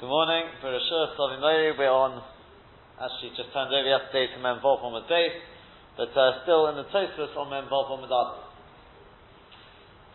[0.00, 0.50] Good morning.
[0.58, 2.18] For Rashur Savimori, we're on,
[2.98, 5.38] actually just turned over yesterday to Mem Vav Omid Base,
[5.94, 8.10] but uh, still in the Tosfos on Mem Vav Omid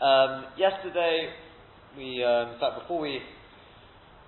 [0.03, 1.31] um, Yesterday,
[1.95, 3.23] we, um, in fact, before we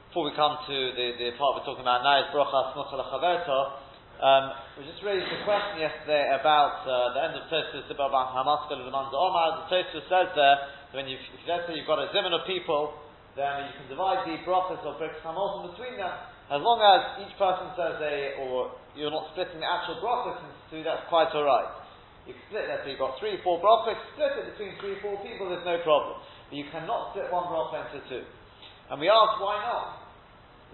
[0.07, 2.71] before we come to the, the part we're talking about now, is Brocha
[4.23, 9.19] um, we just raised a question yesterday about uh, the end of Tosfos about Manza
[9.19, 9.67] Omar.
[9.67, 10.57] The Tosfos says there,
[10.95, 14.35] when you, let's say you've got a zimun of people, then you can divide the
[14.43, 16.11] brachas or brachas hamosim between them,
[16.51, 20.59] as long as each person says a, or you're not splitting the actual brachas into
[20.67, 21.71] two, that's quite alright.
[22.27, 25.15] You can split that, so you've got three, four brachas, split it between three, four
[25.23, 26.19] people, there's no problem.
[26.51, 28.23] But you cannot split one bracha into two.
[28.91, 30.11] And we ask, why not?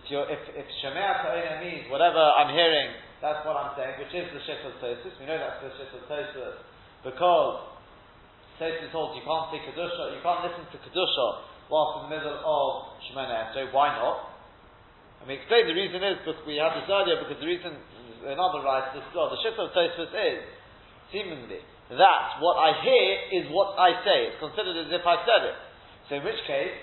[0.01, 4.29] If you're, if, if Shemea means whatever I'm hearing, that's what I'm saying, which is
[4.33, 6.57] the Shittel Tosus, we know that's the Shittel Tosus,
[7.05, 7.77] because
[8.57, 12.39] Tosus holds you can't say Kedusha, you can't listen to Kedusha whilst in the middle
[12.39, 12.67] of
[13.07, 14.37] Shemana So why not?
[15.21, 17.75] And we explained the reason is because we had this earlier because the reason
[18.25, 20.41] another writes this well, the shift of Tosfos is
[21.11, 21.63] seemingly
[21.95, 23.07] that what I hear
[23.39, 24.27] is what I say.
[24.31, 25.57] It's considered as if I said it.
[26.11, 26.75] So in which case,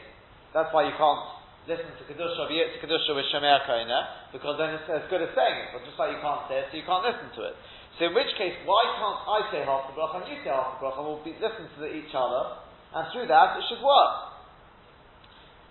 [0.56, 1.24] that's why you can't
[1.68, 5.32] listen to Kedusha, it to Kedusha with Shemea Kaina, because then it's as good as
[5.36, 5.68] saying it.
[5.76, 7.54] But just like you can't say it, so you can't listen to it.
[8.00, 10.88] So in which case, why can't I say half the and you say half the
[10.88, 12.64] and we'll be, listen to each other,
[12.96, 14.33] and through that it should work.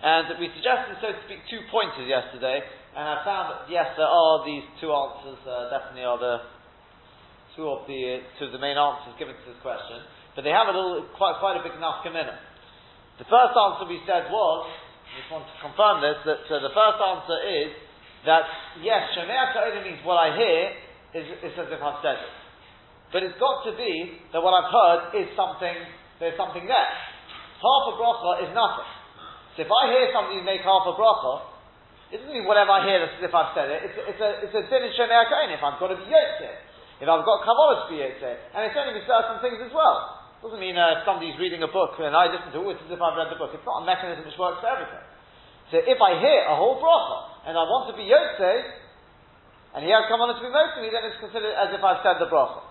[0.04, 2.60] And we suggested, so to speak, two pointers yesterday,
[2.92, 5.40] and I found that yes, there are these two answers.
[5.48, 6.44] Uh, definitely are the
[7.56, 10.04] two of the two of the main answers given to this question,
[10.36, 12.36] but they have a little, quite quite a big enough commitment.
[13.16, 14.68] The first answer we said was,
[15.08, 17.70] I just want to confirm this, that uh, the first answer is
[18.28, 18.44] that
[18.84, 20.60] yes, Shemea only means what I hear
[21.16, 22.34] is, is as if I've said it,
[23.16, 25.80] but it's got to be that what I've heard is something.
[26.20, 26.92] There's something there.
[27.64, 29.03] Half a bracha is nothing.
[29.54, 31.54] So if I hear somebody make half a bracha,
[32.10, 33.90] it doesn't mean whatever I hear as if I've said it.
[33.90, 36.54] It's, a din in Shemei If I've got to be yotzeh,
[37.02, 40.22] if I've got kavod to be yotzeh, and it's only with certain things as well.
[40.38, 42.90] It doesn't mean uh, if somebody's reading a book and I listen to it, as
[42.92, 43.56] if I've read the book.
[43.56, 45.06] It's not a mechanism which works for everything.
[45.72, 48.58] So if I hear a whole bracha and I want to be yotzeh,
[49.74, 52.06] and he has come on to be most me, then it's considered as if I've
[52.06, 52.62] said the bracha.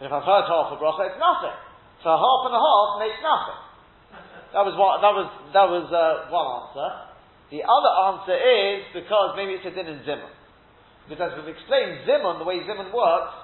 [0.00, 1.56] And if I've heard half a bracha, it's nothing.
[2.04, 3.69] So half and a half makes nothing.
[4.52, 6.88] That was what, that was, that was uh, one answer.
[7.50, 10.30] The other answer is because maybe it's a din in Zimun.
[11.10, 13.34] Because we've explained, Zimun, the way Zimun works,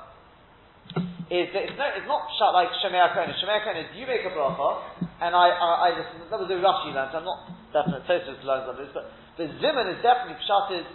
[1.27, 3.34] is that it's, no, it's not shut like Shemei Kohen.
[3.43, 6.22] Shemei Kohen is you make a bracha, and I, I, I listen.
[6.31, 7.11] That was a Rashi learned.
[7.19, 10.87] I'm not definite Tosus learns on this, but the Zimun is definitely pshat is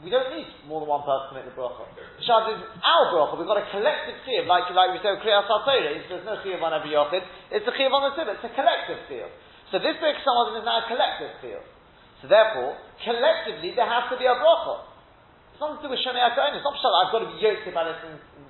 [0.00, 1.84] we don't need more than one person to make the bracha.
[2.24, 3.36] Pshat is our bracha.
[3.36, 6.08] We've got a collective chiyuv, like like we say Kriyas HaTorah.
[6.08, 7.20] There's no chiyuv on every yochid.
[7.50, 8.36] It's a chiyuv on the tzibah.
[8.36, 9.32] It's a collective field.
[9.72, 11.64] So this big is now a collective field.
[12.20, 14.88] So therefore, collectively there has to be a bracha.
[15.52, 16.22] It's nothing to do with Shemei.
[16.22, 16.92] It's not pshat.
[16.92, 17.98] I've got to be yoked by this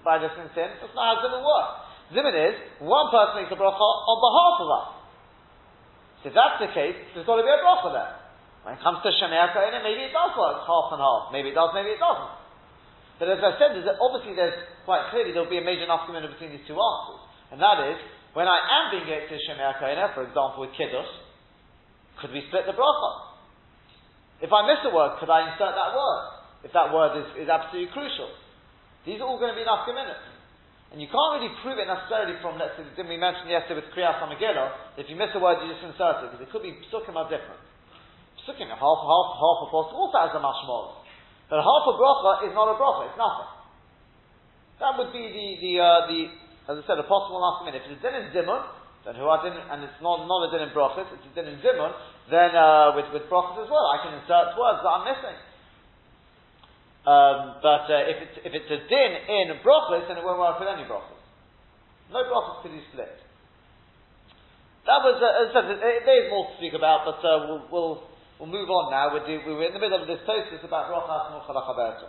[0.05, 0.71] by this sin.
[0.79, 1.73] That's not how Zimun works.
[2.15, 4.89] Zimun is one person makes a bracha on behalf of us.
[6.23, 8.15] So if that's the case, there's got to be a bracha there.
[8.65, 11.33] When it comes to Shemei Kohenim, maybe it does work half and half.
[11.33, 12.35] Maybe it does, maybe it doesn't.
[13.19, 14.55] But as I said, there's obviously there's
[14.87, 17.23] quite clearly there'll be a major nafkamina between these two answers.
[17.51, 17.99] And that is,
[18.35, 19.77] when I am being yoked to Shemei
[20.15, 21.09] for example with Kiddush,
[22.21, 23.11] could we split the bracha?
[24.43, 26.23] If I miss a word, could I insert that word?
[26.63, 28.31] If that word is, is absolutely crucial.
[29.07, 30.39] These are all going to be nafkaminas.
[30.91, 33.93] And you can't really prove it necessarily from, let's say, didn't we mention yesterday with
[33.93, 36.73] Kriyas Hamagillah, if you miss a word, you just insert it, because it could be
[36.89, 37.61] psukim are different.
[38.49, 41.05] Sukkim, half, half, half a post also has a mashmol.
[41.53, 43.53] But half a bracha is not a bracha, it's nothing.
[44.81, 46.21] That would be the, the, uh, the
[46.69, 47.83] as I said, a possible last minute.
[47.83, 48.63] If it's a din in zimun,
[49.03, 51.49] then who are din, and it's not, not a din in brachas, it's a din
[51.49, 51.91] in zimun,
[52.29, 55.39] then uh, with, with brachas as well, I can insert words that I'm missing.
[57.09, 60.61] Um, but uh, if, it's, if it's a din in brachas, then it won't work
[60.61, 61.19] with any brachas.
[62.13, 63.17] No brachas could be split.
[64.85, 67.97] That was, uh, as I said, there's more to speak about, but uh, we'll, we'll
[68.39, 69.11] We'll move on now.
[69.11, 72.07] We're, do, we're in the middle of this Tosis about Rochas Muchalachaberta.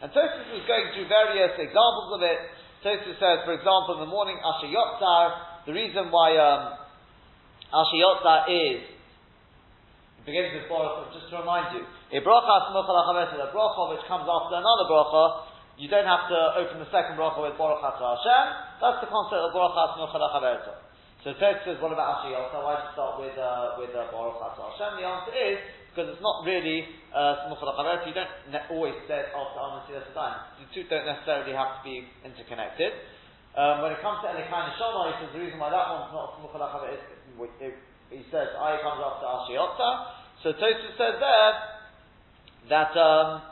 [0.00, 2.40] And Tosis is going through various examples of it.
[2.84, 6.78] Tosis says, for example, in the morning, Asher Yotzar, the reason why um,
[7.74, 13.82] Asher Yotzar is, it begins with Baruch, just to remind you, a Muchalachaberta, a Bracha
[13.90, 17.82] which comes after another Bracha, you don't have to open the second Bracha with Baruch
[17.82, 18.44] Hashem.
[18.78, 20.74] That's the concept of Brachas Muchalachaberta.
[21.26, 22.62] So Ted says, what about Ashi Yotza?
[22.62, 25.02] Why did you start with, uh, with uh, Baruch Hashem?
[25.02, 25.58] The answer is,
[25.90, 27.48] because it's not really uh,
[28.08, 30.38] You don't always say it after Amen time.
[30.60, 32.92] The two don't necessarily have to be interconnected.
[33.56, 36.38] Um, when it comes to Elikai Neshama, he says the reason why that one's not
[36.38, 36.62] Smuchal
[36.94, 37.02] is,
[38.10, 39.90] he says, I comes after Ashi Yotza.
[40.42, 41.52] So Tosfos says there
[42.70, 43.42] that um,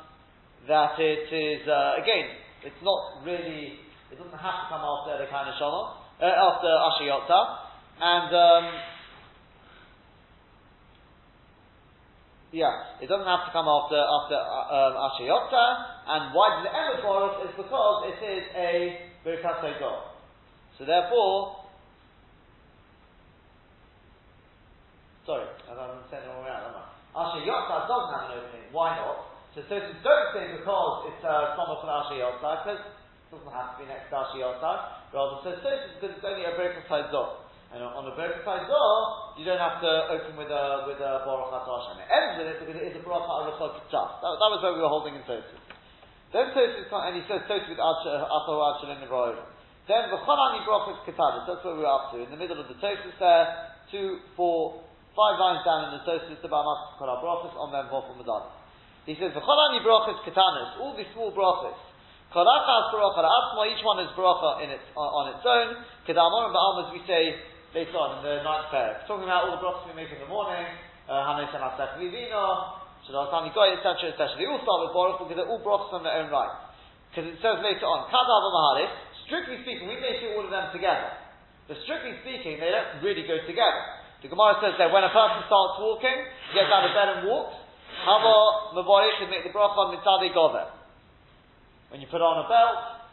[0.69, 2.27] that it is uh, again,
[2.63, 3.79] it's not really,
[4.11, 5.83] it doesn't have to come after of shana,
[6.19, 7.41] uh, after Ashiyotza,
[8.01, 8.65] and um,
[12.57, 15.65] yeah, it doesn't have to come after after uh, um, Ashiyotza,
[16.09, 17.45] and why does it end with Baruch?
[17.45, 18.73] Is because it is a
[19.21, 19.61] Birkat
[20.81, 21.69] So therefore,
[25.29, 26.85] sorry, I'm saying it all around, am I?
[27.13, 28.73] Ashiyotza doesn't have an opening.
[28.73, 29.37] Why not?
[29.53, 33.53] So Tosis don't say because it's a uh, Somach from Ashi Yotzai, because it doesn't
[33.53, 34.77] have to be next to Ashi Yotzai.
[35.13, 37.46] Rather, so Tosis because it's only a Berkah Zor.
[37.77, 41.53] And on a Berkah door, you don't have to open with a with a Baruch
[41.53, 42.01] Hashem.
[42.01, 44.25] It ends with it because it is a Baruch Arachot Kitzah.
[44.25, 45.61] That, that was where we were holding in Tosis.
[46.33, 49.45] Then Tosis, and he says Tosis with Acho Achelim and Roilim.
[49.85, 52.25] Then V'cholani Brachas Ketanis, that's where we're up to.
[52.25, 54.81] In the middle of the Tosis there, two, four,
[55.13, 58.57] five lines down in the Tosis, the Bamas Kol Brachas on them Vofel Medalis.
[59.05, 61.77] He says, V'cholani brachas ketanis, all these small brachas.
[62.33, 65.77] Kalachas bracha la'atzma, each one is bracha in its, on, on its own.
[66.09, 67.37] Kedamon and ba'am, as we say
[67.77, 69.05] later on in the ninth pair.
[69.05, 70.65] Talking about all the brachas we make in the morning,
[71.13, 74.33] uh, Hanes and Asaf Vivino, Shadatani Goy, etc., etc.
[74.41, 76.73] They all start with baruch because they're all brachas on their own right.
[77.13, 78.93] Because it says later on, Kadav Maharis,
[79.29, 81.21] strictly speaking, we may see all of them together.
[81.69, 83.83] But strictly speaking, they don't really go together.
[84.25, 86.17] The Gemara says that when a person starts walking,
[86.57, 87.61] gets out of bed and walks,
[88.09, 90.73] Hava Mavarich and make the bracha on mitzadi gover.
[91.93, 93.05] When you put on a belt,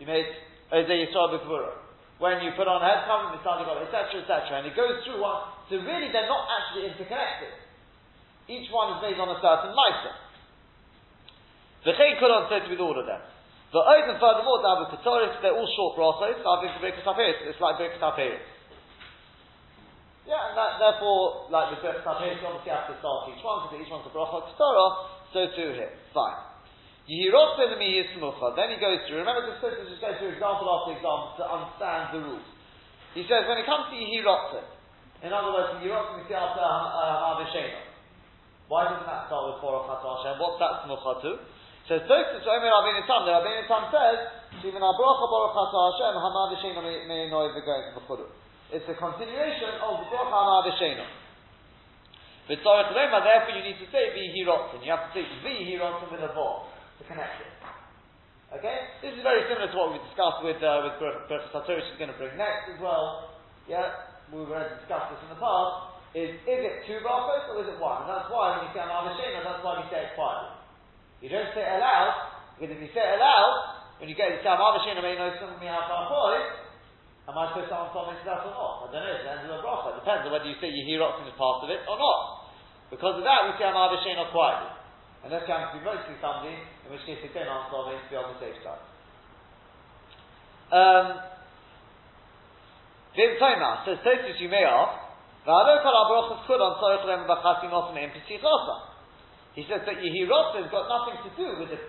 [0.00, 0.26] you make
[0.72, 1.85] Eze Yisrael B'Kvura.
[2.16, 4.64] When you put on head covering, etc., etc.
[4.64, 5.52] And it goes through one.
[5.68, 7.52] So really, they're not actually interconnected.
[8.48, 10.20] Each one is made on a certain license.
[11.84, 13.20] The V'chein Kulon said with all of them.
[13.74, 16.40] The and furthermore, the Abu Katoris, they're all short brachos.
[16.40, 16.86] I've been for
[17.44, 18.40] It's like Birkas HaPeris.
[20.24, 21.78] Yeah, and that, therefore, like the
[22.42, 24.90] you obviously have to start each one, because each one's a bracha Torah,
[25.30, 25.94] so too here.
[26.10, 26.55] Fine.
[27.06, 28.54] Yehirotze l'miyir smucha.
[28.58, 32.02] Then he goes through, remember the person just goes through example after example to understand
[32.10, 32.48] the rules.
[33.14, 34.66] He says, when it comes to Yehirotze,
[35.22, 37.86] in other words, Yehirotze we see after uh, Hamavishena.
[38.66, 40.42] Why doesn't that start with Baruch Hashem?
[40.42, 41.30] What's that smucha to?
[41.86, 43.22] Says Tosfos Omer Rabbeinu Tam.
[43.22, 44.18] The Rabbeinu Tam says,
[44.66, 48.26] "Even our bracha Baruch Hashem may know the going to the
[48.74, 51.06] it's a continuation of the Baruch Hama V'Shena.
[52.50, 54.82] V'tzorech Lema, therefore you need to say V'hirotzen.
[54.82, 57.52] You have to say V'hirotzen with a Vav to connect it.
[58.56, 58.76] Okay?
[59.02, 61.98] This is very similar to what we discussed with, uh, with Berachas Satori, which is
[61.98, 63.36] going to bring next as well.
[63.66, 64.06] Yeah?
[64.30, 65.96] We've already discussed this in the past.
[66.16, 68.06] Is, is it two brachos or is it one?
[68.06, 70.56] And that's why when you say Hama V'Shena, that's why we say it quietly.
[71.20, 72.12] You don't say it aloud,
[72.56, 73.52] because if you say it aloud,
[74.00, 76.40] when you get to say Hama V'Shena, may know something how far
[77.26, 78.86] Am I supposed to answer into that or not?
[78.86, 79.18] I don't know.
[79.18, 79.98] The end of the bracha.
[79.98, 82.54] It depends on whether you say Yehirotzim is part of it or not.
[82.86, 84.70] Because of that, we say Amar B'Shein or quietly.
[85.26, 86.54] Unless you happen to be mostly somebody,
[86.86, 88.82] in which case answer it to be on the safe side.
[90.70, 91.06] Um,
[93.18, 95.02] Vim Toma says Tosis you may ask,
[95.46, 98.10] V'alo kol ha-brachas kud on tzorich lem b'chasim ofen em
[99.54, 101.82] He says that Yehirotzim has got nothing to do with it.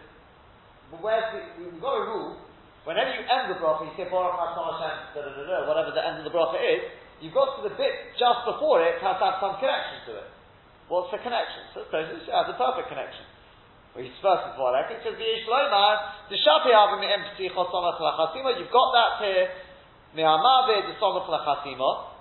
[1.02, 2.40] Where's the, we've got a rule
[2.88, 5.92] Whenever you end the bracha, you say Baruch Hashem Hashem, da, da, da, da, whatever
[5.92, 6.88] the end of the bracha is,
[7.20, 10.28] you've got to the bit just before it has to have some connection to it.
[10.88, 11.68] What's the connection?
[11.76, 13.28] So it has a perfect connection.
[13.98, 14.94] Well, he's first before that.
[14.94, 19.50] It says, the Shapi Avim Empty Chosomach Lachasima, you've got that here,
[20.14, 22.14] Me'amavid the Somach Lachasima.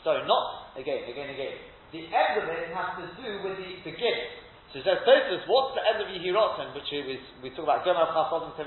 [0.00, 1.52] Sorry, not, again, again, again.
[1.92, 4.32] The end of it has to do with the beginning.
[4.72, 5.04] So it says,
[5.44, 8.64] what's the end of Yehirotzen, which is, we talk about Gemar Chasodim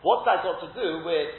[0.00, 1.36] What's that got to do with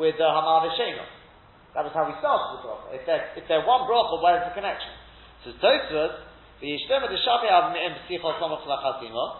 [0.00, 2.88] with uh, Hamar That was how we started the bracha.
[2.96, 4.96] If they're, if they're one bracha, where's the connection?
[5.44, 6.29] So Tosfos,
[6.61, 9.37] the Yishtema the Shafi Av Me'em Psichol Samach Lachasima,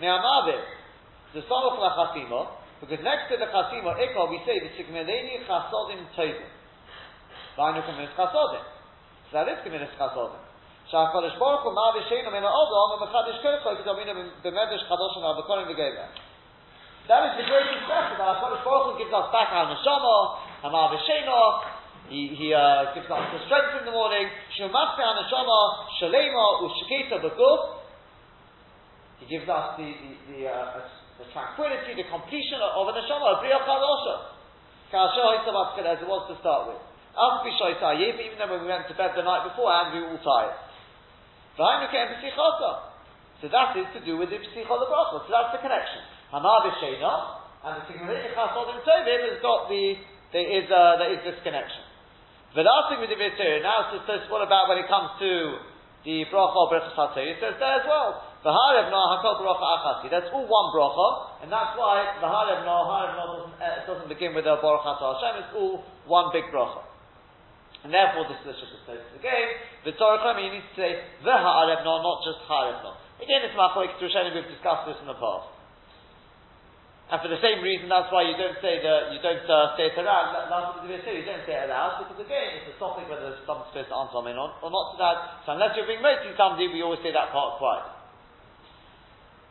[0.00, 0.62] Me'amavid,
[1.34, 2.48] the Samach Lachasima,
[2.80, 6.46] because next to the Chasima, Ikol, we say the Sikmeleni Chasodim Tovim.
[7.56, 8.62] Vaynu Kaminis Chasodim.
[9.30, 10.40] So that is Kaminis Chasodim.
[10.92, 16.06] שהקדוש ברוך הוא מה בשנו מן האודום ומחדש כרחו כדומינו במדרש חדוש על בקוראים וגבר.
[17.08, 20.94] That is the greatest blessing that HaKadosh Baruch Hu gives us back our neshama, Hamar
[20.94, 21.75] V'Sheno,
[22.07, 25.59] he, he uh, gives us the strength in the morning, Shumachte our neshama,
[25.99, 27.83] Shalema, Ushketa B'guf,
[29.19, 30.87] he gives us the, the, the, uh,
[31.19, 33.43] the tranquility, the completion of, of a neshama, a
[34.93, 36.79] Hisabat as it was to start with.
[37.17, 40.21] After even though when we went to bed the night before and we were all
[40.21, 40.53] tired.
[43.41, 46.01] So that is to do with the Psichol So that's the connection.
[46.29, 49.97] Hamar B'Sheina, and the Sigmarit Chasodim Tovim has got the,
[50.31, 51.86] there is, uh, there is this connection.
[52.57, 55.61] Velasing with the Vitir, now it says, what about when it comes to
[56.01, 58.17] the bracha of Berachas HaTorah, it says there as well.
[58.41, 60.09] V'harev no hakol bracha achasi.
[60.09, 64.33] That's all one bracha, and that's why v'harev no harev no doesn't, uh, doesn't begin
[64.33, 65.45] with a baruch Hashem.
[65.45, 66.81] It's all one big bracha.
[67.85, 69.61] And therefore, this is just Shukkas again.
[69.85, 70.01] The game.
[70.01, 72.97] Torah you need to say the ha'arev no, not just ha'arev no.
[73.21, 75.56] Again, it's machoik to We've discussed this in the past.
[77.07, 79.87] And for the same reason, that's why you don't say the you don't uh, say
[79.87, 80.51] it around.
[80.83, 84.11] You don't say it aloud because again, it's a topic whether someone's supposed to answer
[84.11, 85.17] something or, or not to that.
[85.47, 87.87] So unless you're being motivated somebody, we always say that part quiet.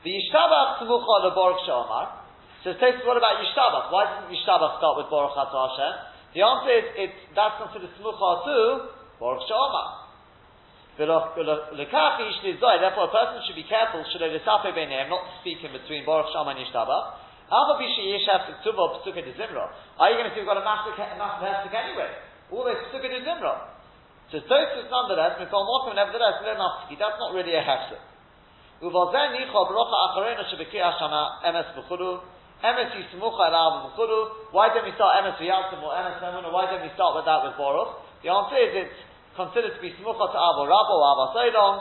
[0.05, 2.29] The Yishtabach Tzemucha the Baruch Shamar.
[2.61, 2.77] So
[3.09, 3.89] what about Yishtabach?
[3.89, 5.93] Why didn't Yishtabach start with Baruch Hashem?
[6.37, 10.05] The answer is it's that's considered Tzemucha to Baruch Shamar.
[11.01, 11.33] Therefore,
[13.05, 17.26] a person should be careful, should not to speak in between Baruch Shama and Yishtabach.
[17.47, 17.87] Are you
[20.19, 22.11] going to see we've got a massive, massive hefsek anyway?
[22.51, 23.71] All this psuka de zimra.
[24.35, 28.03] So Tosus nonetheless, Mikol Mokim nevertheless, that's not really a hefsek.
[28.83, 32.21] Uvalzen nicho barocha acharena shebekiyah shana emes b'chudu.
[32.65, 34.51] Emes yismucha alav b'chudu.
[34.51, 36.53] Why don't we start emes v'yaltim or emes memuna?
[36.53, 37.95] Why don't we start with that with Baruch?
[38.23, 38.99] The answer is it's
[39.37, 41.79] considered to be smucha to avo rabo or avo seidom.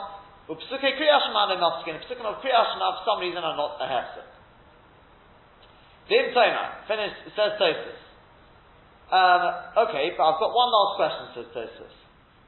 [0.48, 1.98] Upsuke kriyah shema nenofskin.
[2.06, 4.35] Psukim of kriyah shema for some reason are not a hefsek.
[6.08, 7.98] Dim Toma, finished, says Tosus.
[9.10, 9.42] Um,
[9.86, 11.94] okay, but I've got one last question, says Tosus.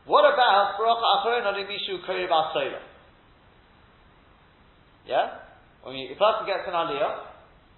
[0.07, 2.81] What about Baruch Acharon Mishu Korib Asola?
[5.07, 5.43] Yeah?
[5.83, 7.29] When you, a person gets an aliyah,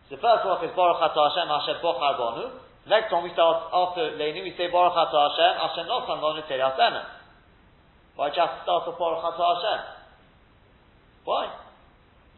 [0.08, 2.44] so the first one is Baruch Atah Hashem Hashem Bochar Bonu.
[2.88, 6.76] Next one we start after Leini, we say Baruch Atah Hashem Hashem Nosan Lonu Terias
[6.76, 7.08] Emes.
[8.16, 9.80] Why just start with Baruch Atah Hashem?
[11.24, 11.50] Why?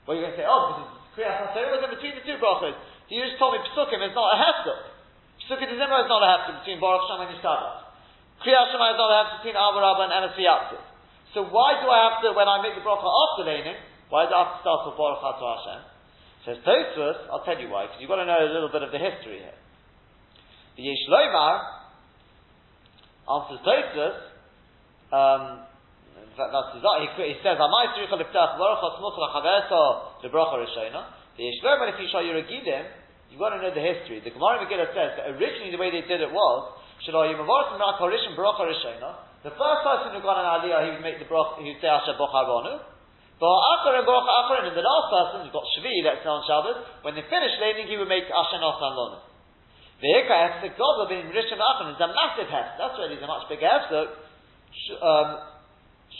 [0.07, 2.75] Well, you're going to say, oh, because Kriyas HaTorah was in between the two brachas.
[3.09, 4.81] He just told me Pesukim is not a hefsek.
[5.43, 7.91] Pesukim de Zimra is not a hefsek between Baruch Shem and Yishtabach.
[8.43, 10.37] Kriyat Shema is not a hefsek between Abba Rabba and Emes
[11.35, 13.79] So why do I have to, when I make the bracha after Leinim,
[14.11, 15.81] why do I have to start with Baruch Hatu Hashem?
[16.45, 18.91] Says Tosfos, I'll tell you why, because you've got to know a little bit of
[18.91, 19.59] the history here.
[20.77, 21.63] The Yesh Lomar
[23.31, 24.17] answers Tosfos,
[25.13, 25.71] um,
[26.37, 31.05] that's his, he, he says, "Amai tzricha liftach baruch hasmuch lachaverso lebracha rishayna."
[31.37, 34.21] The Yesh Lomar, if you show your Agidim, You've got to know the history.
[34.21, 36.61] The Gemara Megillah says that originally the way they did it was,
[37.01, 37.17] the
[39.57, 42.13] first person who got an aliyah, he would make the brach, he would say Asher
[42.21, 42.77] Bocharonu.
[43.41, 46.45] But Achar and Baruch Achar, and the last person who got Shvi, let's say on
[46.45, 49.25] Shabbos, when they finished laning, he would make Asher Nosan Lonu.
[50.05, 52.77] The Hikah Hefsek God being Rishon Achar is a massive Hefsek.
[52.77, 54.13] That's really a much bigger Hefsek.
[55.01, 55.29] Um,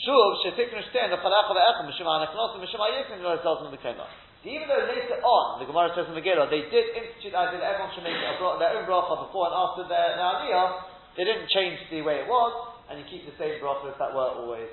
[0.01, 3.71] Shuv, Shetik Nishten, the Chalach of Echim, Mishum Anachnos, Mishum Ayikim, and the results of
[3.71, 4.32] the Kemah.
[4.43, 7.79] Even though later on, the Gemara says in Megillah, they did institute the idea that
[7.79, 10.83] everyone should make a, their own bracha before and after their, their aliyah,
[11.15, 12.51] they didn't change the way it was,
[12.91, 14.67] and you keep the same bracha if that were always.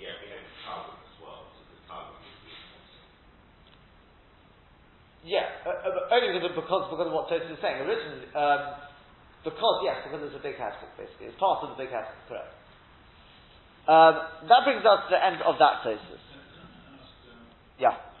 [0.00, 2.16] Yeah, we have Talmud as well, so the Talmud
[5.28, 7.84] Yeah, uh, uh, only because, because, because of what Tosis is saying.
[7.84, 8.80] Originally, um,
[9.44, 11.28] because, yes, because it's a big hashtag, basically.
[11.28, 12.48] It's part of the big hashtag, correct.
[13.84, 16.24] Um, that brings us to the end of that Tosis.
[17.76, 18.13] Yeah.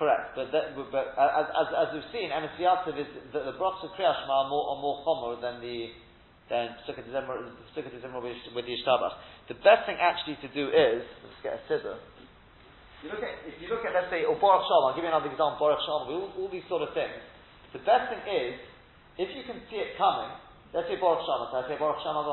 [0.00, 3.04] Correct, but, that, but uh, as, as, as we've seen, Emes Yativ is
[3.36, 5.92] the, the brachs of Kriyashma are more, are more chomer than the
[6.48, 9.14] than Sukkot with the Yishtabach.
[9.52, 12.00] The best thing actually to do is let's get a scissor.
[13.04, 15.12] You look at, if you look at, let's say, or Baruch Shalom, I'll give you
[15.12, 17.20] another example, Baruch Shalom, all, all these sort of things.
[17.76, 18.56] The best thing is,
[19.20, 20.32] if you can see it coming,
[20.72, 22.24] let's say Baruch Shalom, let's say Baruch Shalom,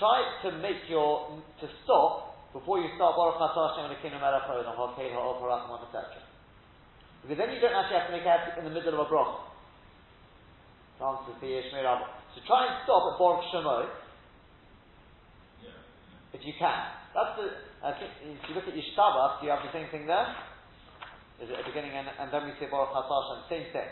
[0.00, 5.12] try to make your, to stop before you start Baruch Atah Hashem Melech Haolam Hakei
[5.12, 6.21] Ha'ol Harachman etc.
[7.22, 9.52] Because then you don't actually have to make it in the middle of a bracha.
[10.98, 13.90] So try and stop at Baruch Shemot,
[16.32, 16.82] if you can.
[17.14, 17.46] That's the.
[17.82, 20.30] If you look at Yishtabach, do you have the same thing there?
[21.42, 23.90] Is it at the beginning and, and then we say Baruch Hashem, same thing.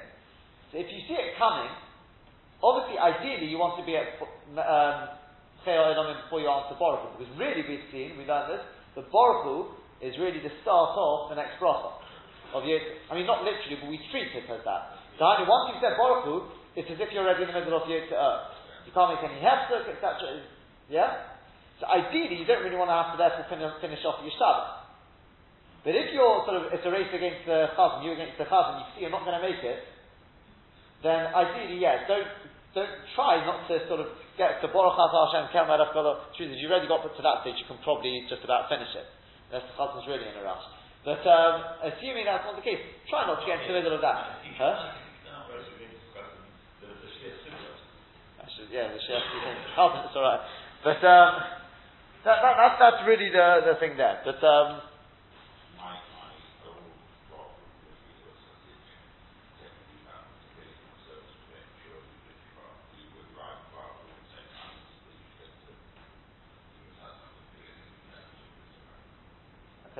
[0.70, 1.66] So if you see it coming,
[2.62, 5.18] obviously, ideally, you want to be at um,
[5.66, 8.62] before you answer Baruch Because really we've seen, we learned this,
[8.94, 11.98] the Baruch is really the start of the next bracha.
[12.54, 14.82] Of Yot, I mean, not literally, but we treat it as that.
[15.18, 16.26] So once you've said Baruch
[16.78, 18.54] it's as if you're already in the middle of Yot uh,
[18.86, 20.42] You can't make any hefsek, etc.
[20.86, 21.34] Yeah?
[21.82, 24.80] So ideally, you don't really want to have to therefore finish, finish off your Shabbat.
[25.80, 28.84] But if you're sort of, it's a race against the chazan, you against the chazan,
[28.84, 29.80] you see you're not going to make it,
[31.00, 32.28] then ideally, yeah, don't,
[32.76, 35.80] don't try not to sort of get to Baruch Hashem, Kemal
[36.36, 39.08] Truth is, you've already got to that stage, you can probably just about finish it.
[39.48, 40.79] Unless the chazan's really in a rush.
[41.04, 41.54] But um,
[41.88, 44.44] assuming that's not the case, try not to get into the middle of that.
[44.60, 44.92] Huh?
[48.44, 50.40] Actually, yeah, the chef, it's alright.
[50.84, 51.32] But um,
[52.24, 54.20] that, that, that's, that's really the, the thing there.
[54.24, 54.80] But um,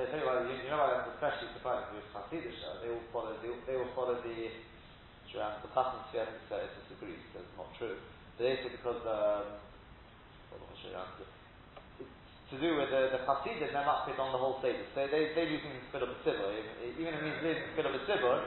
[0.11, 3.31] tell you what, you, you know why that's especially surprising Hasidish, uh, they will follow
[3.39, 4.51] the, they will follow the
[5.39, 7.95] um, the Chasam Tzvi, I think uh, it disagrees, that's not true.
[8.35, 9.55] But they say because um,
[10.51, 11.15] on, I'll
[12.03, 12.11] it's
[12.51, 14.83] to do with the, the Hasidim, they're not fit on the whole Seder.
[14.91, 16.51] So they, they're using Spil of a Tzibur,
[16.99, 18.43] even if it means Spil of a Tzibur,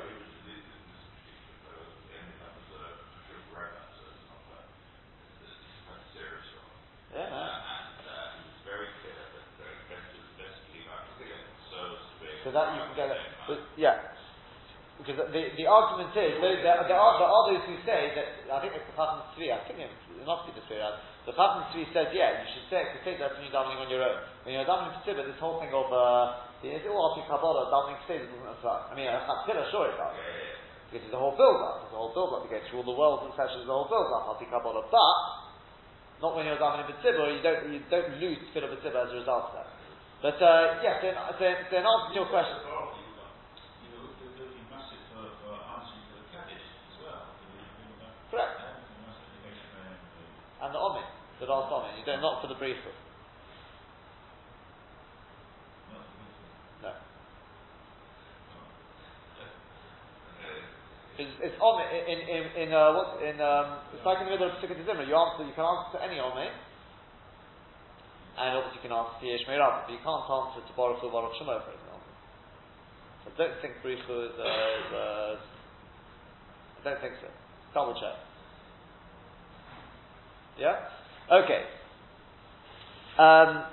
[12.44, 13.08] so that you can get.
[13.48, 14.14] But, yeah.
[15.00, 18.62] Because the, the argument is, there, there, are, there are those who say that, I
[18.62, 19.90] think it's the Chatan Tzvi, I think it
[20.22, 20.78] must be the Tzvi,
[21.26, 23.90] the Chatan Tzvi says, yeah, you should say, to say that when you're davening on
[23.90, 24.22] your own.
[24.46, 27.98] When you're davening for this whole thing of, uh, the, it's all Alpi Kabbalah, davening
[28.06, 28.78] for doesn't apply.
[28.86, 30.14] I mean, a Chatzillah, sure it does.
[30.92, 33.26] Because it's a whole build-up, it's a whole build-up to get through all the worlds
[33.26, 34.86] and sessions, the whole build-up, Alpi Kabbalah.
[34.94, 35.18] But,
[36.22, 36.94] not when you're davening for
[37.34, 39.68] you don't, you don't lose B'tzibah as a result of that.
[40.24, 42.56] But uh, yes, then, then, then answer to your question.
[48.32, 48.56] Correct.
[50.64, 51.04] And the Omen,
[51.40, 52.80] the last Omen, you don't, not for the brief.
[56.80, 56.88] No.
[61.20, 64.48] It's, it's Omen, in, in, in, uh, what, in, um, it's like in the middle
[64.48, 66.48] of Sikhat Zimra, you answer, you can answer to any Omen,
[68.38, 71.10] and obviously you can answer to Yesh Meirav, but you can't answer to Baruch Hu
[71.10, 72.12] Baruch Shemo, for example.
[73.24, 75.34] So I don't think Baruch Hu is, uh, is uh,
[76.78, 77.28] I don't think so.
[77.74, 78.16] Double check.
[80.58, 80.76] Yeah?
[81.30, 81.62] Okay.
[83.18, 83.64] Um,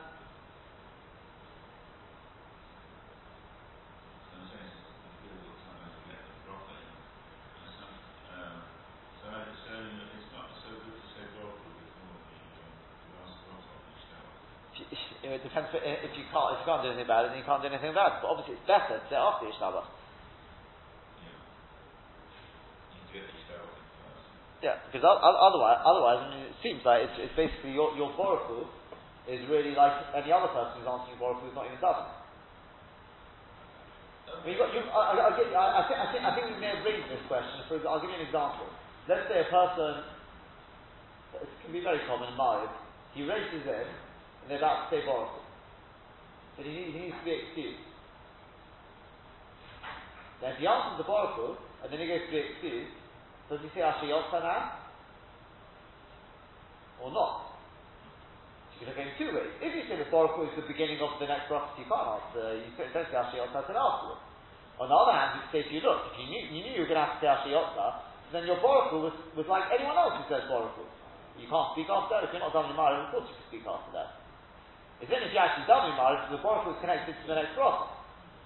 [15.32, 17.63] it depends if you can't if you can't do anything about it, then you can't
[17.63, 18.17] do anything about it.
[18.24, 19.88] But obviously, it's better to say after Yishtabach.
[24.62, 28.13] Yeah, because otherwise, otherwise, I mean, it seems like it's, it's basically your your
[29.26, 32.22] is really like any other person who's answering borafu who's not even davening.
[34.32, 36.82] I mean, got, you, I, I, I, think, I, think, I think we may have
[36.82, 37.62] raised this question.
[37.67, 38.65] For, I'll give you an example.
[39.06, 40.08] Let's say a person,
[41.41, 42.72] it can be very common in Ma'ariv,
[43.13, 43.88] he races in,
[44.42, 45.42] and they're about to say Baruch.
[46.58, 47.82] But he, he needs to be excused.
[50.42, 52.94] Then if he answers the Baruch and then he goes to be excused,
[53.50, 54.82] does he say Ashiyotza now?
[57.02, 57.52] Or not?
[58.74, 59.54] You can look in two ways.
[59.62, 62.42] If you say the Baruch is the beginning of the next bracha, you can't answer,
[62.42, 64.26] uh, you don't say Ashiyotza until afterwards.
[64.82, 66.82] On the other hand, you say to you, look, if you knew, you knew you
[66.82, 70.16] were going to have to say Ashiyotza, then your Baruch was, was like anyone else
[70.18, 70.80] who says Baruch
[71.36, 72.26] You can't speak after that.
[72.26, 74.21] If you're not done with Mara, of course you can speak after that.
[75.02, 77.90] It's then if you actually done Mimar, the Baruch is connected to the next bracha.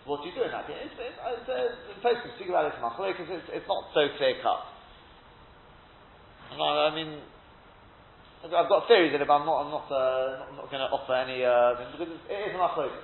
[0.08, 0.64] So what do you do in that?
[0.72, 4.40] It's, it's, it's, uh, folks can speak about this because it's, it's not so clear
[4.40, 4.64] cut.
[6.56, 7.20] I mean,
[8.46, 10.88] I've got theories in it, but I'm not, I'm not, uh, not, not going to
[10.94, 13.04] offer any, uh, because it's, it is an machlokes.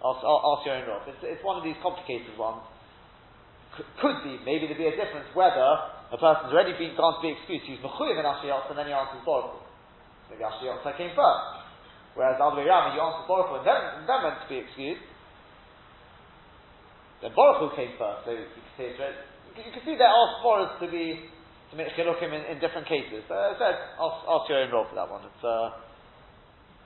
[0.00, 1.02] Ask, ask your own Rob.
[1.10, 2.64] It's, it's one of these complicated ones.
[3.76, 7.22] C- could be, maybe there'd be a difference whether a person's already been gone to
[7.26, 9.60] be excused, he's mechuyev in Ashiyot, and then he answers Baruch.
[10.30, 11.65] Maybe Ashiyot came first.
[12.16, 14.64] Whereas the other way around, you answer Baruch Hu and then, then meant to be
[14.64, 15.04] excused,
[17.20, 18.24] then Baruch Hu came first.
[18.24, 18.96] So you can, say
[19.60, 21.28] you can see there are sports to be
[21.70, 23.20] to make chilukim in, in different cases.
[23.28, 25.28] So I said, ask, ask your own role for that one.
[25.28, 25.76] It's uh,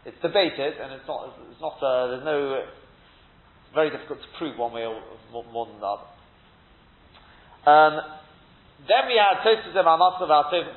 [0.02, 4.58] it's debated and it's not it's not uh, there's no it's very difficult to prove
[4.58, 4.98] one way or
[5.30, 6.08] more, more than the other.
[7.70, 7.94] Um,
[8.88, 10.74] then we had Tosfos and Amasav Al Tov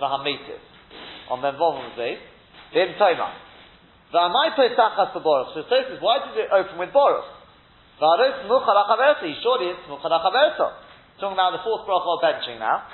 [1.31, 2.17] on the involvement day.
[2.73, 3.52] Vim Toimah.
[4.13, 5.57] V'amai pesachas b'boros.
[5.57, 7.25] So says, why did it open with boros?
[7.97, 9.25] V'aros muchalachaverta.
[9.41, 10.69] Surely it's muchalachaverta.
[11.19, 12.85] Talking about the fourth bracha of benching now.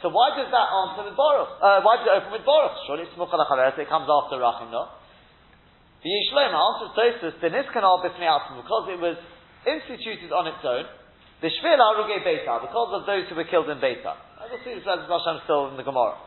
[0.00, 1.52] So why does that answer with boros?
[1.60, 2.72] Uh, why does it open with boros?
[2.88, 3.84] Surely it's muchalachaverta.
[3.84, 4.88] It comes after rachim, no?
[6.02, 8.26] The Yishlema answers Tosus, the Niskanal Bifnei
[8.58, 9.16] because it was
[9.62, 10.82] instituted on its own,
[11.40, 14.18] the Shvil Aruge Beitar, because of those who were killed in Beitar.
[14.34, 16.18] I will see this as Hashem still in the Gemara.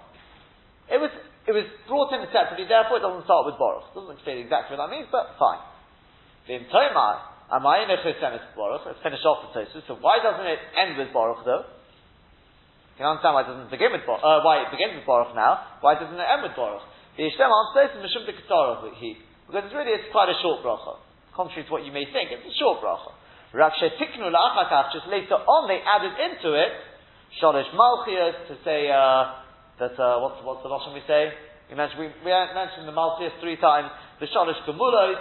[0.87, 1.11] It was,
[1.45, 3.93] it was brought in separately, therefore it doesn't start with Baruch.
[3.93, 5.61] It doesn't explain exactly what that means, but fine.
[6.49, 9.85] Vim Tomar, Let's finish off the Tosus.
[9.85, 11.69] So why doesn't it end with Baruch though?
[12.97, 15.37] You can understand why it doesn't begin with Baruch, uh, why it begins with Baruch
[15.37, 15.77] now.
[15.85, 16.81] Why doesn't it end with Baruch?
[17.17, 18.25] The Yishlem answers Mishum
[18.97, 20.97] he because it's really it's quite a short bracha.
[21.37, 23.13] Contrary to what you may think, it's a short bracha.
[23.53, 24.33] Tiknu
[24.91, 26.71] just later on they added into it
[27.39, 29.44] Shalish Malchias to say uh,
[29.79, 31.31] that uh, what's what's the lashon we say?
[31.69, 33.89] We mentioned we, we mentioned the Malchias three times.
[34.19, 35.19] The Shalish Gemulos.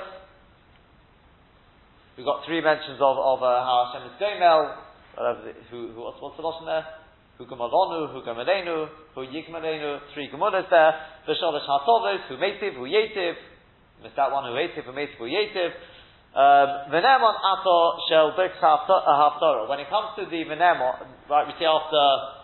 [2.17, 4.77] We've got three mentions of, of uh, how Hashem is Gomel,
[5.71, 6.87] who, who, what's, what's the lashon there?
[7.39, 10.95] who gamalonu, who gamalenu, who yigmalenu, three gemulas there,
[11.27, 13.35] v'shalish hatovos, who metiv, who yetiv,
[14.03, 15.71] missed that one, who yetiv, who metiv, who yetiv,
[16.35, 19.69] um, v'nemon ato shel birkas haftorah.
[19.69, 22.44] When it comes to the v'nemon, right, we see after,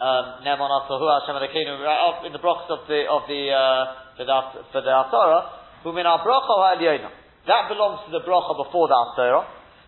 [0.00, 4.16] um, nemon ato hu Hashem Elokeinu, right in the brachas of the, of the, uh,
[4.16, 4.36] for the,
[4.72, 7.10] for the haftorah, who min ha-bracha ha'elyona.
[7.46, 9.44] That belongs to the bracha before the haftorah.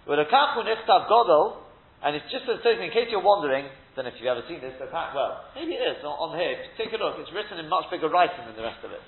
[0.06, 1.64] V'lekachu nichtav godol,
[2.04, 4.88] and it's just as in case you're wondering, I if you've ever seen this, but
[4.88, 6.56] well, maybe it is on, on here.
[6.80, 7.20] Take a look.
[7.20, 9.00] It's written in much bigger writing than the rest of it.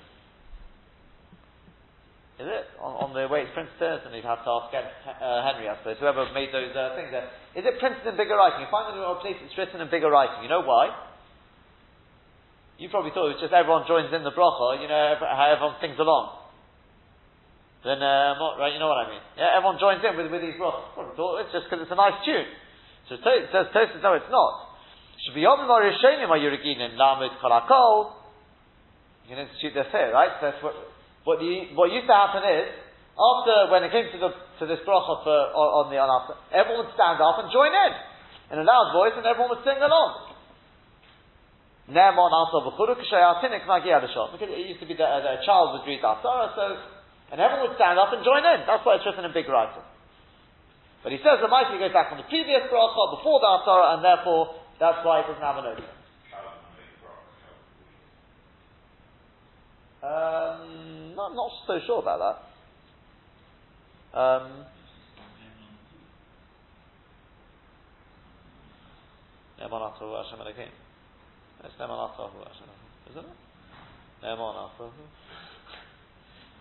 [2.35, 3.55] Is it on, on the way it's?
[3.55, 7.31] And you'd have to ask uh, Henry, I suppose, whoever made those uh, things there.
[7.55, 8.59] Is it printed in bigger writing?
[8.59, 10.43] You find it in a place it's written in bigger writing.
[10.43, 10.91] You know why?
[12.75, 14.83] You probably thought it was just everyone joins in the bracha.
[14.83, 16.43] You know how everyone sings along.
[17.87, 18.75] Then, uh, right?
[18.75, 19.23] You know what I mean?
[19.39, 20.91] Yeah, everyone joins in with, with these brachas.
[20.91, 22.51] Probably thought it's just because it's a nice tune.
[23.07, 24.75] So it says Tosis, no, it's not.
[25.23, 28.19] Should be Yom Rishonim Ayuriginin Lamed Kolakol.
[29.23, 30.35] You can institute the fear, right?
[30.41, 30.75] So that's what,
[31.25, 32.69] what, the, what used to happen is,
[33.17, 34.29] after, when it came to the,
[34.61, 37.73] to this bracha for, on, on the, on after, everyone would stand up and join
[37.73, 37.91] in,
[38.53, 40.37] in a loud voice, and everyone would sing along.
[44.33, 46.65] Because it used to be that a child would read the so,
[47.29, 48.65] and everyone would stand up and join in.
[48.65, 49.85] That's why it's written in big writing.
[51.05, 54.01] But he says the Maisi goes back on the previous bracha before the Asara, and
[54.01, 55.85] therefore that's why it doesn't have an oath.
[60.05, 60.84] Um,
[61.19, 62.19] I'm not so sure about
[64.13, 64.19] that.
[64.19, 64.65] Um,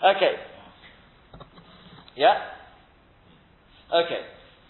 [0.05, 0.35] Okay.
[2.17, 2.39] Yeah?
[3.93, 4.21] Okay.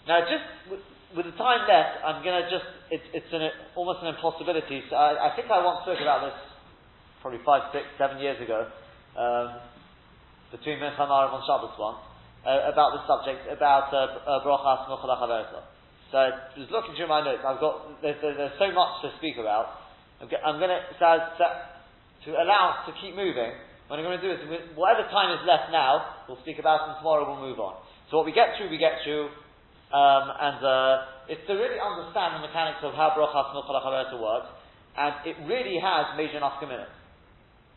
[0.07, 0.79] Now, just with,
[1.15, 4.83] with the time left, I'm going to just, it, it's an, almost an impossibility.
[4.89, 6.33] So I, I, think I once spoke about this
[7.21, 8.67] probably five, six, seven years ago,
[9.17, 9.59] um,
[10.55, 11.99] between Mincha Marav on Shabbos once,
[12.47, 15.67] uh, about this subject, about uh, Brochas uh,
[16.11, 17.43] So I was looking through my notes.
[17.43, 19.83] I've got, there's, there's so much to speak about.
[20.23, 21.45] I'm going to, so, so,
[22.25, 23.51] to allow us to keep moving,
[23.91, 24.39] what I'm going to do is,
[24.79, 27.75] whatever time is left now, we'll speak about, and tomorrow we'll move on.
[28.09, 29.27] So what we get through, we get through.
[29.91, 34.49] Um, and uh, it's to really understand the mechanics of how Brochas Nuchalachaveta works,
[34.97, 36.89] and it really has major nafkaminas.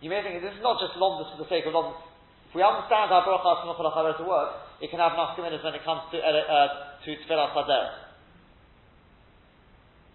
[0.00, 2.07] You may think this is not just Lomdus for the sake of Lomdus.
[2.48, 6.16] If we understand how Brochas Nuchalachaveta works, it can have nafkaminas when it comes to,
[6.16, 6.68] uh, uh,
[7.04, 7.96] to Tfilas Haderech.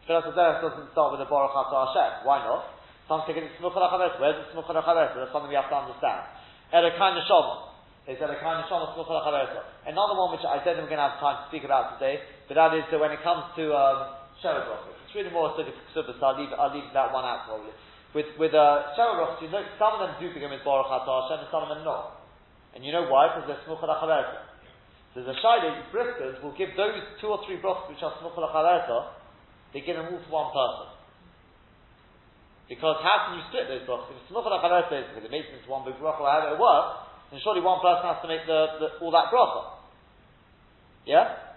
[0.09, 2.25] Tfilas Haderech doesn't start with a Baruch Hashem.
[2.25, 2.73] Why not?
[3.07, 4.17] Some take it Smuchalachaveta.
[4.17, 5.13] Where's the Smuchalachaveta?
[5.13, 6.25] That's something we have to understand.
[6.73, 7.73] Erekai Neshama.
[8.09, 8.91] They said a kind of shama
[9.87, 12.19] Another one which I don't think we're going to have time to speak about today,
[12.51, 16.15] but that is that when it comes to um, it's really more a sort of
[16.19, 17.71] so I'll leave, I'll leave that one out probably.
[18.11, 18.91] With with uh,
[19.39, 21.87] you know, some of them do begin with Baruch Atah Hashem, and some of them
[21.87, 22.22] not.
[22.73, 23.29] And you know why?
[23.29, 24.49] Because they're Smuchal Achaverta.
[25.13, 29.13] So the Shaila Briskers will give those two or three brachas which are Smuchal Achaverta,
[29.73, 30.89] they give them all to one person.
[32.69, 34.09] Because how can you split those brachas?
[34.09, 37.37] If Smuchal Achaverta is because it makes into one big bracha, how it works, then
[37.45, 39.77] surely one person has to make the, the, all that bracha.
[41.05, 41.53] Yeah?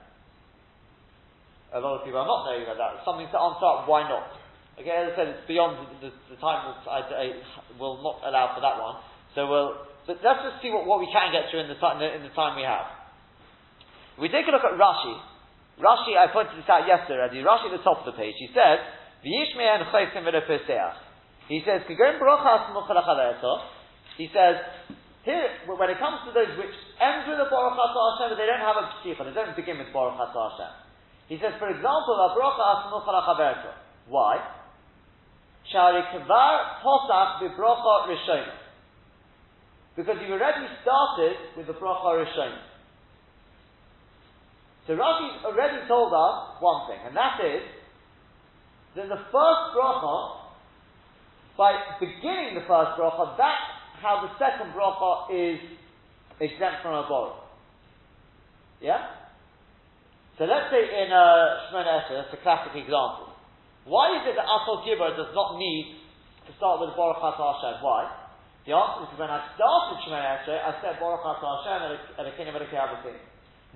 [1.73, 3.05] A lot of people are not knowing about that.
[3.09, 4.37] something to answer up, why not?
[4.77, 7.25] Okay, as I said, it's beyond the, the, the time I, I,
[7.81, 9.01] will not allow for that one.
[9.33, 9.73] So we'll,
[10.07, 12.31] but let's just see what, what we can get through in the, time, in the
[12.35, 12.87] time we have.
[14.17, 15.19] We take a look at Rashi,
[15.83, 18.49] Rashi, I pointed this out yesterday already, Rashi at the top of the page, he
[18.55, 18.81] says,
[19.27, 20.23] V'yishme'en chaysim
[21.51, 21.83] He says,
[24.17, 24.57] He says,
[25.27, 26.71] here, when it comes to those which
[27.03, 29.91] end with a Baruch Hashem, but they don't have a Psicha, they don't begin with
[29.93, 30.71] Baruch Hashem.
[31.27, 33.75] He says, for example, a Baruch Atah
[34.07, 34.39] Why?
[35.67, 38.66] Shari Kvar Posach Bibrocha Rishonah.
[39.97, 42.53] Because you've already started with the bracha rishon.
[44.87, 47.63] So Rashi already told us one thing, and that is
[48.95, 50.37] that the first bracha,
[51.59, 53.67] by beginning the first bracha, that's
[54.01, 55.61] how the second bracha is
[56.41, 57.43] exempt from a borrow.
[58.81, 59.01] Yeah?
[60.39, 63.33] So let's say in uh, Shemona that's a classic example.
[63.87, 65.97] Why is it that Asal Gibber does not need
[66.47, 67.81] to start with Baruch Atah Hashem?
[67.81, 68.26] Why?
[68.67, 72.33] The answer is when I started Shemona Esher, I said Baruch Atah Hashem and a
[72.35, 73.15] of a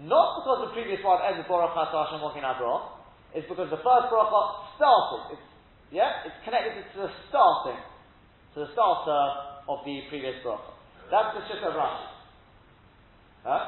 [0.02, 2.98] Not because the previous one ended Baruch Atah Hashem walking Abrah,
[3.30, 4.40] it's because the first bracha
[4.74, 5.38] started.
[5.38, 5.46] It's,
[5.94, 7.78] yeah, it's connected to the starting,
[8.58, 9.22] to the starter
[9.70, 10.74] of the previous bracha.
[11.06, 12.10] That's the Shita Rashi.
[13.46, 13.62] Huh?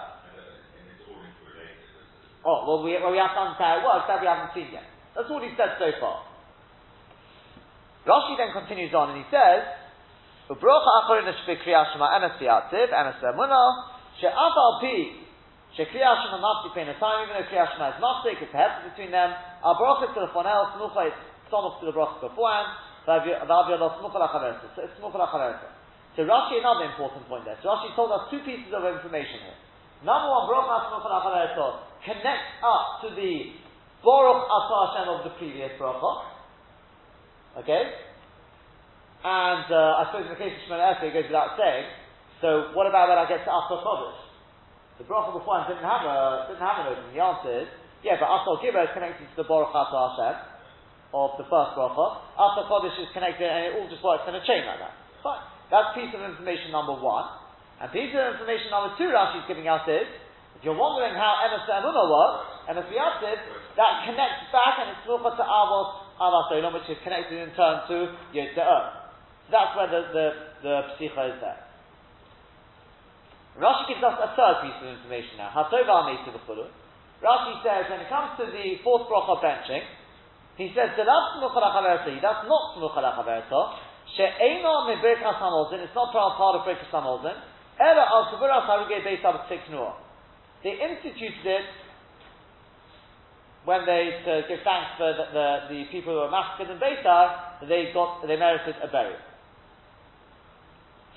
[2.42, 4.74] Oh, well, we, well, we have to understand how it works, that we haven't seen
[4.74, 4.90] yet.
[5.14, 6.26] That's all he said so far.
[8.11, 9.82] Rashi then continues on and he says,
[10.53, 13.62] Ubrocha achorin shema emes bi'atziv, emes be'emuna,
[14.21, 15.25] she'af al pi,
[15.73, 19.33] she'kriyah shema mafti pein time, even though kriyah shema is maftik, it's a between them,
[19.65, 21.17] our brocha to the fonel, smucha is
[21.49, 22.69] sonos to the brocha beforehand,
[23.09, 25.73] v'avya lo smucha lachaversa, so it's smucha lachaversa.
[26.17, 27.57] So Rashi, another important point there.
[27.62, 29.57] So Rashi told us two pieces of information here.
[30.05, 31.65] Number one, brocha smucha lachaversa,
[32.05, 33.57] connects up to the
[34.05, 36.29] Baruch Atah Hashem of the previous bracha.
[37.65, 38.12] Okay?
[39.22, 41.87] And uh, I suppose in the case of Shemona Esrei, it goes without saying.
[42.42, 44.18] So what about when I get to Asal Kodesh?
[44.98, 47.14] The bracha before didn't have a didn't have an opening.
[47.14, 47.68] The answer is
[48.02, 50.35] yeah, but Asal Gibber is connected to the Baruch Atah Hashem
[51.14, 52.06] of the first bracha.
[52.35, 54.94] Asal Kodesh is connected, and it all just works in a chain like that.
[55.22, 55.46] Fine.
[55.70, 57.30] That's piece of information number one.
[57.78, 60.11] And piece of information number two Rashi is giving us is
[60.58, 63.38] if you're wondering how Emes Emunah works, Emes Yativ,
[63.78, 68.14] that connects back and it's Nucha to Avos, Olam, which is connected in turn to
[68.35, 69.02] Yod
[69.53, 70.27] that's where the, the,
[70.65, 71.61] the Psicha is there.
[73.61, 75.53] Rashi gives us a third piece of information now.
[75.53, 76.73] Hatova Meisi B'chulu.
[77.21, 79.85] Rashi says, when it comes to the fourth bracha benching,
[80.57, 83.61] he says, that's not Smucha Lachaverta,
[84.17, 87.37] She'eno me Birkas Hamolzin, it's not part of Birkas Hamolzin,
[87.79, 89.95] Ela al Kavuras Harugei Beis Abba Tiknua.
[90.65, 91.67] They instituted it
[93.65, 97.62] when they to give thanks for the, the, the people who were massacred in Beitar,
[97.69, 99.19] they got they merited a burial.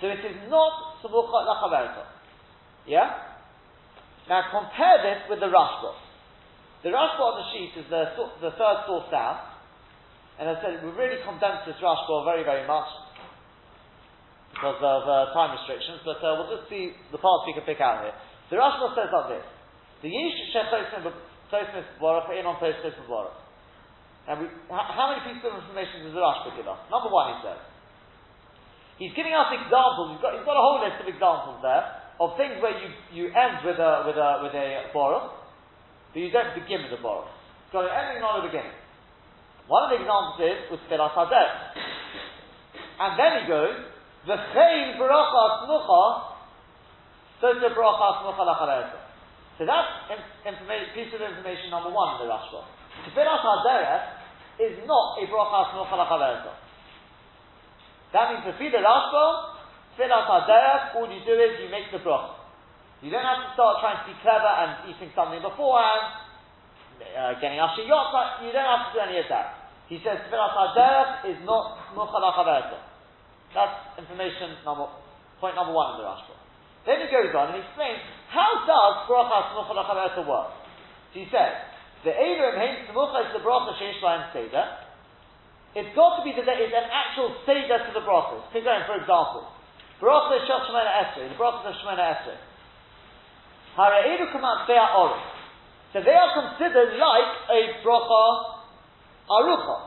[0.02, 2.04] So it is not Samucha Lachaverta.
[2.86, 3.36] Yeah?
[4.28, 5.96] Now compare this with the Rashba.
[6.84, 8.04] The Rashba on the sheet is the,
[8.42, 9.40] the third source down.
[10.38, 12.90] And I said we really condensed this Rashba very, very much
[14.52, 17.84] because of uh, time restrictions, but uh, we'll just see the parts we can pick
[17.84, 18.16] out here.
[18.52, 19.46] The Rashba says like this:
[20.00, 23.36] the Yish Shechosmis Baruch in on Tosfos Baruch.
[24.26, 26.80] And we, how many pieces of information does the Rashba give us?
[26.90, 27.60] Number one, he says.
[28.98, 30.16] He's giving us examples.
[30.16, 31.84] He's got, he's got a whole list of examples there
[32.16, 35.36] of things where you, you end with a with a with a baruch,
[36.16, 37.28] but you don't begin with a baruch.
[37.68, 38.72] It's got an ending, not a beginning.
[39.68, 41.52] One of the examples is with Filas Hadeh.
[42.96, 43.76] And then he goes,
[44.24, 46.36] the V'chein Baruch Smucha
[47.42, 47.68] so that's
[50.48, 52.64] informa- piece of information number one in the Rashba.
[53.06, 54.04] Tefilas HaDerech
[54.60, 56.52] is not a bracha smucha lachaverta.
[58.16, 59.60] That means to feed the last Rashba,
[60.00, 62.40] Tefilas HaDerech, all you do is you make the bracha.
[63.04, 66.24] You don't have to start trying to be clever and eating something beforehand,
[66.96, 69.68] uh, getting ashiyot, you don't have to do any of that.
[69.92, 72.80] He says Tefilas HaDerech is not lachaverta.
[73.52, 74.88] That's information number,
[75.44, 76.40] point number one in the Rashba.
[76.88, 78.00] Then he goes on and explains
[78.32, 80.56] how does bracha smucha lachaverta work.
[81.12, 81.52] He says
[82.08, 84.85] the Eilim hein smucha is the bracha sheish lahem seder.
[85.76, 88.48] It's got to be that there is an actual seder to the brachas.
[88.48, 89.44] For example,
[90.00, 92.40] bracha shel shemona esrei, the brachas of shemona esrei.
[93.76, 95.20] Kamat be'a orim.
[95.92, 98.24] So they are considered like a bracha
[99.28, 99.78] arucha.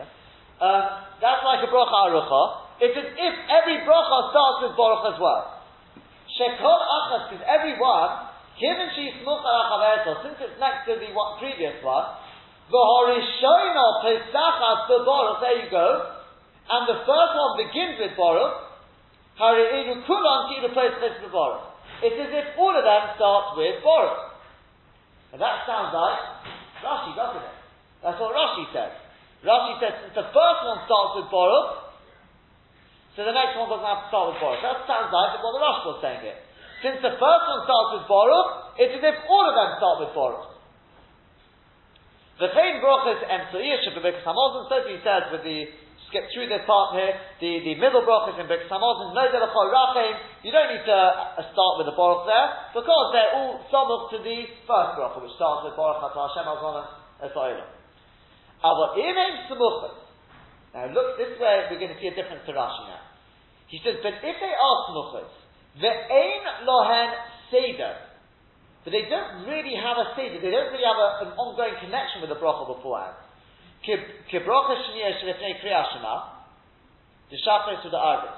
[0.00, 0.08] Yeah?
[0.64, 0.84] Um,
[1.20, 2.42] that's like a bracha arucha.
[2.80, 5.60] It's as if every bracha starts with Baruch as well.
[6.40, 12.04] Shekol achas, because every one, given she's since it's next to the one, previous one,
[12.66, 15.88] the horishono pesachas Baruch, there you go,
[16.66, 18.54] and the first one begins with Baruch,
[19.38, 21.62] hari'idu kulan ki'idu pesachas Baruch.
[22.02, 24.34] It's as if all of them start with Baruch.
[25.32, 26.18] And that sounds like
[26.82, 27.56] Rashi, doesn't it?
[28.02, 28.92] That's what Rashi says.
[29.46, 31.86] Rashi says since the first one starts with Baruch,
[33.14, 34.60] so the next one doesn't have to start with Baruch.
[34.66, 36.38] That sounds like what the Rashi was saying here.
[36.82, 38.48] Since the first one starts with Baruch,
[38.82, 40.55] it's as if all of them start with Baruch.
[42.36, 45.72] Baruch is Emtsuyah, Shabbos Hamazon, so he says with the
[46.08, 47.16] skip through this part here.
[47.40, 50.14] The, the middle brachas in Brik Samot, no delachol rachim.
[50.44, 54.18] You don't need to uh, start with the baruch there, because they're all samuch to
[54.22, 56.82] the first bracha, which starts with baruch atah Hashem azona
[57.24, 57.68] esoilah.
[58.62, 59.96] Our imam samuchas.
[60.76, 63.00] Now look, this way we're going to see a difference to Rashi now.
[63.66, 65.32] He says, but if they are samuchas,
[65.80, 67.10] the ain lohen
[67.50, 68.05] seder,
[68.86, 72.22] but they don't really have a seder, they don't really have a, an ongoing connection
[72.22, 73.18] with the bracha beforehand.
[73.82, 73.98] The
[77.34, 78.30] the.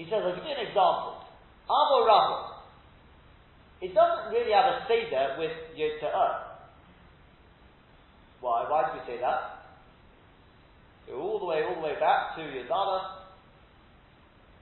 [0.00, 1.20] He says, I'll give you an example.
[1.68, 2.64] Avo Rabo.
[3.82, 6.00] It doesn't really have a Seder with Yod
[8.40, 8.64] Why?
[8.64, 9.68] Why do we say that?
[11.06, 13.20] Go all the way, all the way back to Yodada.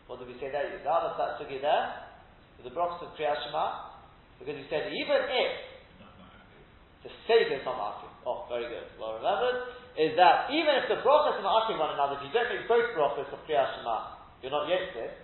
[0.08, 0.66] What did we say there?
[0.66, 1.94] Yodada, that sugi there.
[2.58, 3.91] With the Brochs of Kriya Shema.
[4.42, 5.50] Because he said, even if
[7.06, 8.10] the Seder is not marking.
[8.26, 8.86] Oh, very good.
[8.98, 12.50] Well remembered is that even if the brachas are asking one another, if you don't
[12.50, 15.14] make both brachas of Kriyat Shema, you're not yet there.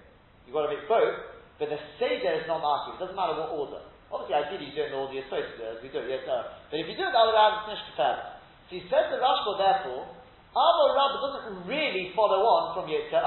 [0.46, 1.18] You've got to make both,
[1.58, 2.98] but the Seder is not asking.
[2.98, 3.82] It doesn't matter what order.
[4.10, 6.86] Obviously, ideally, you do it in the do, as we do it yet But if
[6.88, 10.08] you do it the other way around, it's So he says the Rashba, therefore,
[10.56, 13.22] Avo Rabba doesn't really follow on from Yitzhak.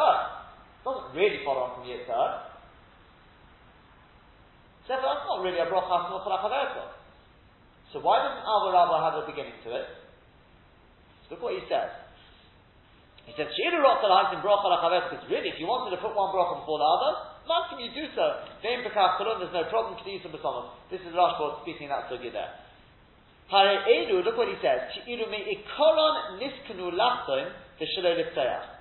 [0.81, 2.50] Doesn't really follow on from Yitzhak.
[4.91, 6.19] So that's not really a bracha
[7.95, 9.87] So why doesn't Avo Rabba have a beginning to it?
[11.31, 11.95] Look what he says.
[13.23, 14.67] He says, She'iru Rotzal Hansim Brocha
[15.07, 17.11] because really, if you wanted to put one Brocha before the other,
[17.71, 18.43] can you do so.
[18.59, 20.75] Vein Pekach there's no problem, Kedisa umm B'Somov.
[20.91, 22.51] This is Rashba speaking that sugi there.
[23.47, 24.91] Hare Edu, look what he says.
[24.91, 27.47] She'iru Me Ikoron Niskanu Lachtoim
[27.79, 28.75] V'Shelo Liptayach.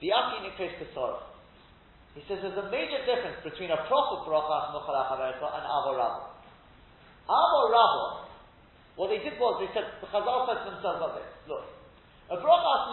[0.00, 1.27] V'Yaki Nikres Kesora.
[2.18, 6.34] He says there's a major difference between a proper bracha and Avo Rabo.
[7.30, 8.26] Avo Rabo
[8.98, 11.62] what they did was they said the Chazal said to themselves like this: Look,
[12.34, 12.90] a bracha?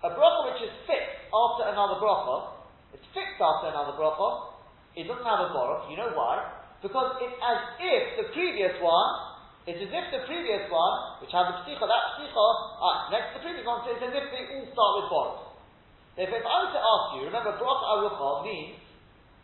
[0.00, 2.56] A bracha which is fixed after another bracha,
[2.96, 4.56] it's fixed after another bracha.
[4.96, 5.92] It doesn't have a baruch.
[5.92, 6.40] You know why?
[6.80, 11.48] Because it's as if the previous one it's as if the previous one, which had
[11.48, 12.46] the psicha, that psicha,
[12.84, 15.53] ah, next to the previous one, it's as if they all start with baruch.
[16.14, 18.78] Therefore, if I were to ask you, remember, bracha arucha means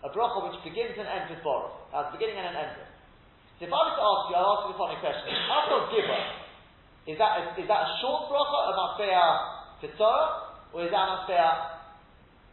[0.06, 2.78] a bracha which begins and ends with baruch, has beginning and an end.
[3.58, 5.34] So if I was to ask you, I'll ask you the following question.
[5.34, 6.22] After Gibber,
[7.10, 9.26] is that, a, is that a short bracha, a matfeya
[9.82, 11.50] ketzorah, or is that a matfeya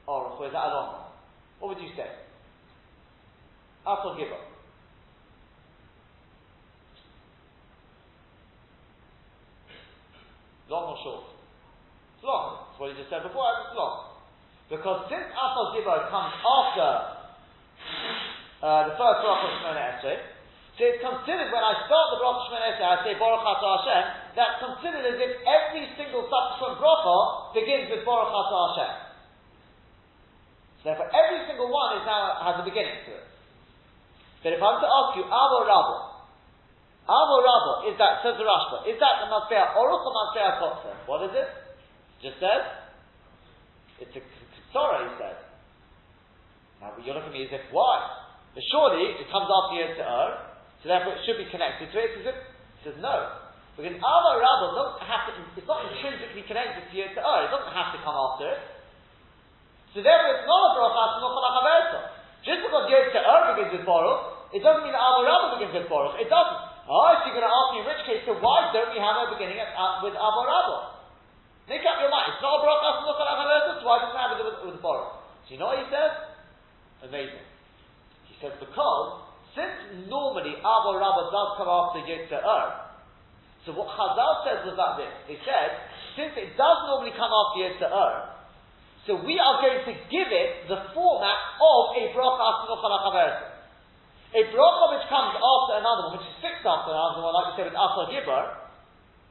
[0.08, 1.14] or is that a long?
[1.60, 2.10] What would you say?
[3.86, 4.42] After Gibber.
[10.70, 11.37] Long or short?
[12.22, 12.68] It's.
[12.72, 14.18] That's what you just said before, it's long.
[14.68, 16.90] Because since Asal Gibber comes after
[18.62, 20.20] uh, the first bracha of Shemona Esrei,
[20.78, 24.04] so it's considered when I start the bracha Shemoneh I say Baruch Hashem.
[24.38, 27.18] That's considered as if every single subsequent bracha
[27.58, 28.94] begins with Baruch Hashem.
[30.84, 33.26] So therefore, every single one is now has a beginning to it.
[34.46, 35.96] But if I'm to ask you, Avo Rabo,
[37.10, 38.86] Avo Rabo, is that says the Rashba?
[38.86, 40.94] Is that the Masbea Oruch or Masbea Kotzer?
[41.10, 41.67] What is it?
[42.22, 42.90] Just said.
[44.02, 44.22] It's a
[44.74, 45.06] Torah.
[45.06, 45.38] He said.
[46.82, 48.02] Now you're looking at me as if why?
[48.54, 50.30] But surely it comes after Yom Ur.
[50.82, 52.22] So therefore it should be connected to it.
[52.22, 52.38] It
[52.86, 53.48] says no.
[53.78, 57.94] Because Rabba doesn't have to, it's not intrinsically connected to Yod oh, it doesn't have
[57.94, 58.62] to come after it.
[59.94, 62.02] So therefore it's not a bracha, it's not a
[62.42, 66.18] Just because Yod Ta'ar begins with Baruch, it doesn't mean that Rabba begins with Baruch.
[66.18, 66.60] It doesn't.
[66.90, 69.30] Oh, so you're going to ask me in which case, so why don't we have
[69.30, 70.97] a beginning at, uh, with Ava Rabba?
[71.68, 72.32] Make up your mind.
[72.32, 75.20] It's not a bracha, so why doesn't it have it with, with Baruch?
[75.48, 76.12] So you know what he says?
[77.04, 77.44] Amazing.
[78.32, 82.88] He says because since normally Avo Rabba does come after Yitzhak
[83.66, 85.12] so what Chazal says was that this.
[85.28, 85.76] They said,
[86.16, 88.38] since it does normally come after Yitzhak
[89.08, 92.44] so we are going to give it the format of a bracha
[94.36, 97.64] A bracha which comes after another one, which is fixed after another one, like we
[97.64, 98.44] said with Asar Gibber,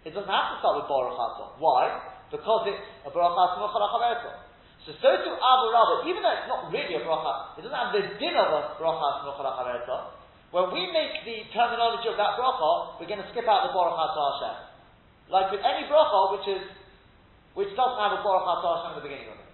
[0.08, 2.15] it doesn't have to start with Baruch Why?
[2.30, 4.46] Because it's a bracha
[4.86, 7.90] so so to Abu Rabba, even though it's not really a bracha, it doesn't have
[7.90, 10.14] the din of a bracha
[10.54, 13.98] When we make the terminology of that bracha, we're going to skip out the baruch
[13.98, 14.56] Hashem.
[15.26, 16.62] Like with any bracha, which is
[17.58, 19.50] which doesn't have a baruch Hashem at the beginning of it.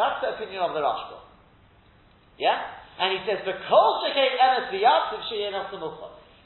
[0.00, 1.20] That's the opinion of the Rashba.
[2.40, 2.56] Yeah?
[3.02, 5.52] And he says, because the kol shekei emes v'yatziv she'yen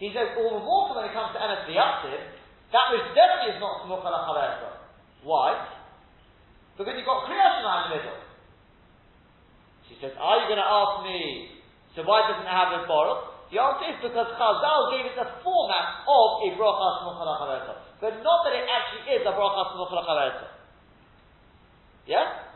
[0.02, 2.16] He says, all the more when it comes to emes v'yatziv,
[2.74, 4.81] that which definitely is not smucha la Why?
[6.82, 8.18] Because you've got Kriya Shema in the middle.
[9.86, 11.62] She says, Are you going to ask me,
[11.94, 13.54] so why doesn't it have a Baruch?
[13.54, 18.38] The answer is because Chazal gave it the format of a Bracha Smucha But not
[18.42, 20.50] that it actually is a Bracha Smucha
[22.10, 22.50] Yeah?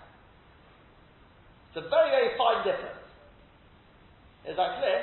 [1.71, 3.07] It's a very, very fine difference.
[4.43, 4.99] Is that clear?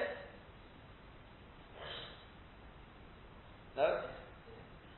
[3.79, 3.87] No?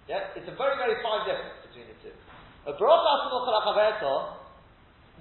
[0.09, 0.33] Yeah?
[0.33, 2.24] It's a very, very fine difference between the two.
[2.65, 4.35] A bracha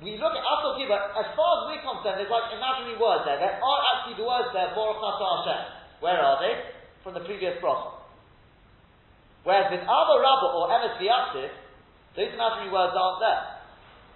[0.02, 3.38] we look at as far as we're concerned, there's like imaginary words there.
[3.38, 5.62] There are actually the words there, Baruch Hashem.
[6.02, 6.54] Where are they?
[7.06, 8.02] From the previous bracha.
[9.46, 10.98] Whereas with other Rabbah or Emes
[12.16, 13.42] those imaginary words aren't there.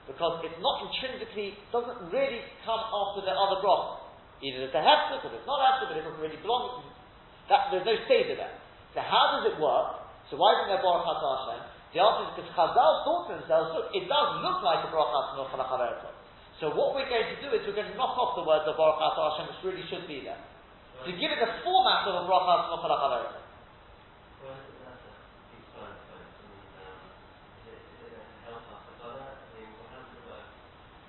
[0.09, 4.09] Because it's not intrinsically, doesn't really come after the other bracha.
[4.43, 6.87] Either it's a hefzer, or it's not hefzer, but it doesn't really belong.
[7.51, 8.55] That, there's no seder there.
[8.95, 10.01] So how does it work?
[10.31, 11.78] So why isn't there Baruch Hashem?
[11.93, 15.49] The answer is because Chazal thought to themselves, look, it does look like a Snoch
[16.61, 18.77] So what we're going to do is we're going to knock off the words of
[18.77, 20.37] Baruch Hashem, which really should be there.
[21.09, 22.85] To give it the format of a bracha Snoch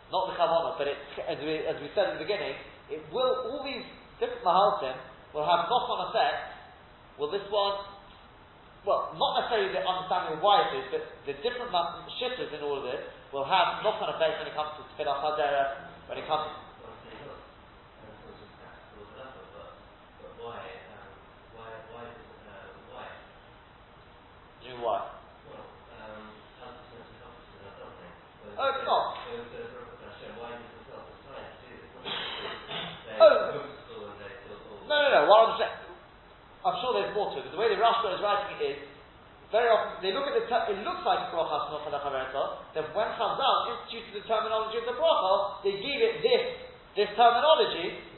[0.09, 0.97] Not the kavanah, but it,
[1.29, 2.57] as we, as we said at the beginning,
[2.89, 3.85] it will, all these
[4.17, 4.97] different mahaltim
[5.37, 6.57] will have knock-on effect.
[7.21, 7.77] Will this one
[8.87, 11.71] well, not necessarily the understanding of why it is, but the different
[12.15, 13.03] shittas in all of this
[13.35, 16.69] will have knock-on effects when it comes to Tfilah Hadera, when it comes to
[24.59, 25.01] Do why?
[28.59, 29.15] oh, it's not.
[33.19, 33.65] Oh,
[34.87, 35.21] no, no, no.
[35.27, 35.75] What I'm saying,
[36.63, 38.77] I'm sure there's more to it, but the way the Rashba is writing it is,
[39.53, 42.01] very often they look at the ter- it looks like a bracha for the.
[42.73, 46.43] Then when Chazal instituted the terminology of the bracha, they gave it this
[46.97, 48.09] this terminology.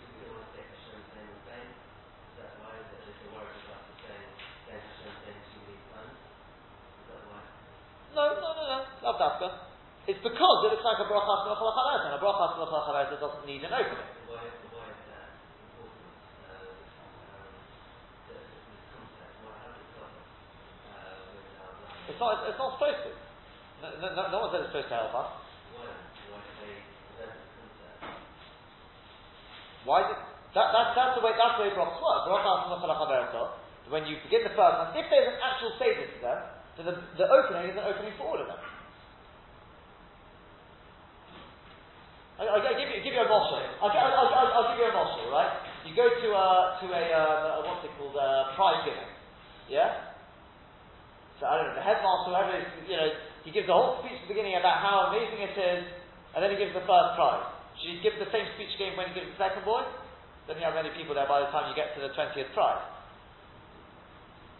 [8.12, 9.48] No, no, no, no, not dafka.
[10.04, 14.21] It's because it looks like a bracha and a bracha doesn't need an opening.
[22.12, 23.12] It's not, it's not supposed to.
[23.80, 25.32] No, no, no one said it's supposed to help us.
[29.88, 30.20] Why did,
[30.54, 32.28] that, that, that's the way, that's the way brachas work.
[33.88, 36.40] When you begin the first one, if there's an actual statement to them,
[36.76, 38.62] then the, the opening is an opening for all of them.
[42.40, 43.64] I'll, I'll, give you, give you a moshel.
[43.80, 45.64] I'll, I'll, I'll, I'll, give you a moshel, right?
[45.88, 46.48] You go to a,
[46.84, 49.10] to a, um, uh, what's it called, uh, a prize giving.
[49.72, 50.11] Yeah?
[51.42, 52.54] So I don't know, the headmaster, whoever
[52.86, 53.10] you know,
[53.42, 55.82] he gives a whole speech at the beginning about how amazing it is,
[56.38, 57.50] and then he gives the first prize.
[57.82, 59.82] Should he give the same speech again when he gives the second boy?
[60.46, 62.86] Then you have many people there by the time you get to the 20th prize.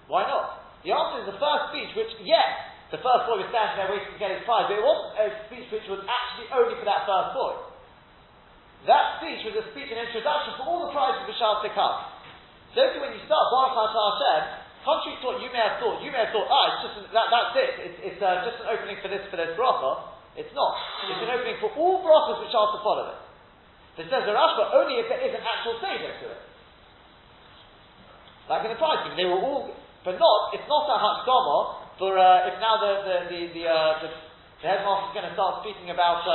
[0.10, 0.74] Why not?
[0.82, 2.50] The answer is the first speech, which, yes,
[2.90, 5.26] the first boy was standing there waiting to get his prize, but it wasn't a
[5.46, 7.54] speech which was actually only for that first boy.
[8.90, 12.10] That speech was a speech, an introduction for all the prizes which are to come.
[12.74, 16.26] So when you start Baruch Hashem, Contrary to what you may have thought, you may
[16.26, 17.74] have thought, ah, it's just an, that, that's it.
[17.86, 20.10] It's, it's uh, just an opening for this for this bracha.
[20.34, 20.74] It's not.
[21.06, 23.22] It's an opening for all brachas which are to follow it.
[24.02, 26.42] It says the Rashba only if there is an actual seder to it.
[28.50, 29.70] Like in the prize they were all,
[30.02, 30.40] but not.
[30.58, 31.58] It's not a hakdama
[32.02, 35.36] for uh, if now the the the the, uh, the, the headmaster is going to
[35.38, 36.34] start speaking about uh,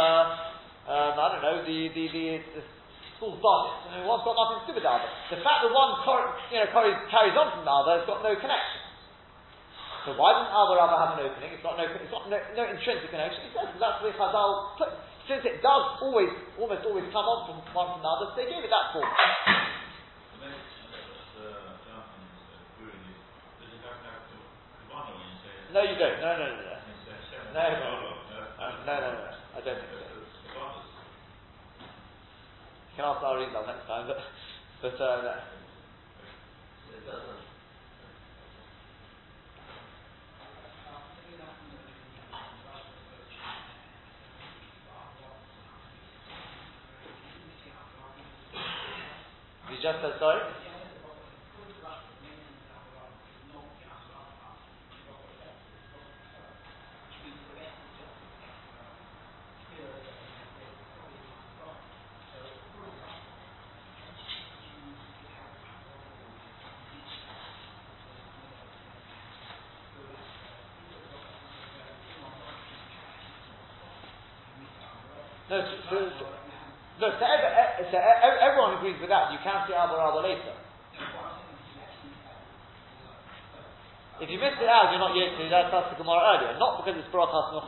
[0.86, 2.24] um, I don't know the the, the,
[2.55, 2.62] the
[3.17, 5.09] school's bodies, and one's got nothing to do with the other.
[5.33, 8.37] The fact that one cor- you know, carries on from the other has got no
[8.37, 8.81] connection.
[10.07, 11.51] So why doesn't other other have an opening?
[11.51, 13.43] It's got no, it's got no, no intrinsic connection.
[13.43, 14.93] He says that's the Chazal put.
[15.27, 18.62] Since it does always, almost always come on from one from the other, they gave
[18.62, 19.11] it that form.
[25.75, 26.23] No, you don't.
[26.23, 26.47] No, no.
[26.47, 28.14] No, no, no,
[28.87, 29.31] no, no, no.
[29.57, 30.05] I don't think so
[32.97, 34.18] can ask our Arizal next time, but,
[34.80, 35.34] but uh, no.
[49.70, 50.40] You just said sorry?
[75.49, 76.26] No, so,
[77.14, 77.48] so, every,
[77.90, 79.30] so everyone agrees with that.
[79.30, 80.54] You can't see Abba Rabba later.
[84.16, 85.68] If you missed it out, you're not yet to that.
[85.68, 87.61] That's the Gemara earlier, not because it's Baruch Hashem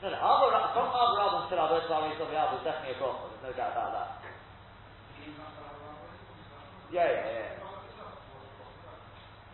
[0.00, 3.30] No, no, Abba, from Abba Rabban to Abba Rabban to Abba is definitely a bracha.
[3.38, 4.20] There's no doubt about that.
[6.90, 7.60] Yeah, yeah, yeah.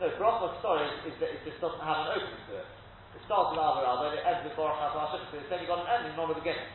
[0.01, 2.69] No, bracha, sorry, is, that it just doesn't have an opening to it.
[3.17, 5.89] It starts with Abba Rabban, it ends with Baruch Hashem, so it's only got an
[5.89, 6.69] ending, not a beginning.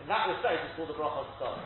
[0.00, 1.64] In that respect, it's called the bracha story.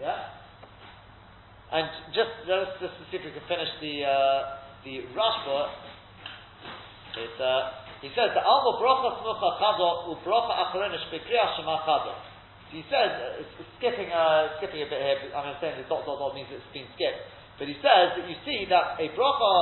[0.00, 0.32] Yeah?
[1.72, 4.40] And just, just, just to see if we can finish the, uh,
[4.84, 5.60] the Rashba,
[7.20, 12.29] it, uh, he says, the Alma Brocha Smucha Chado Ubrocha Acharonish Bekriya Shema Chado.
[12.70, 13.42] He says, uh,
[13.78, 16.62] skipping, uh, skipping a bit here, mean, I'm saying the dot dot dot means it's
[16.70, 17.18] been skipped.
[17.58, 19.52] But he says that you see that a Brocha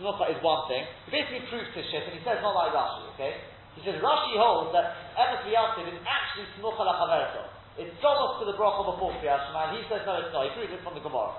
[0.00, 0.84] Smucha is one thing.
[1.08, 3.44] He basically proves his shit, and he says not like Rashi, okay?
[3.76, 7.48] He says Rashi holds that Emes Liyativ is actually Smucha Lachaverto.
[7.76, 10.48] It's almost to the Brocha before Kriya Shema, and he says no, it's not.
[10.48, 11.36] He proves it from the Gemara.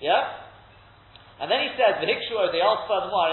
[0.00, 0.48] Yeah?
[1.40, 3.32] And then he says, the Hikshuo, they ask furthermore,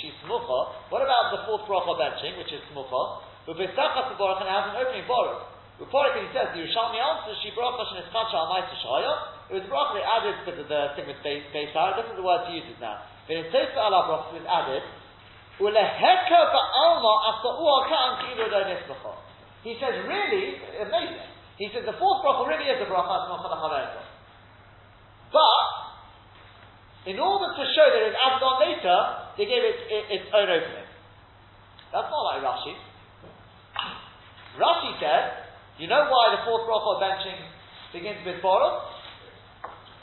[0.00, 0.60] she's smucha.
[0.88, 3.28] What about the fourth bracha benching, which is smucha?
[3.44, 5.49] But Pesachas the Baruch and has an opening baruch.
[5.80, 8.68] Reported he says, the Yerushalmi answers, she bracha sheniskacha al ma'is
[9.48, 12.44] It was bracha they added to the, the thing with base This is the word
[12.52, 13.00] he uses now.
[13.24, 14.84] But in Tosa ala bracha it was added,
[15.56, 18.60] uleheka ba'alma asa'u kan kilu do
[19.64, 21.32] He says, really, amazing.
[21.56, 24.04] He says the fourth bracha really is a bracha smucha
[25.32, 25.64] But
[27.08, 28.98] in order to show that it was added on later,
[29.40, 30.88] they gave it, it its own opening.
[31.88, 32.76] That's not like Rashi.
[34.60, 37.38] Rashi said, you know why the fourth bracha benching
[37.94, 38.90] begins with Baruch?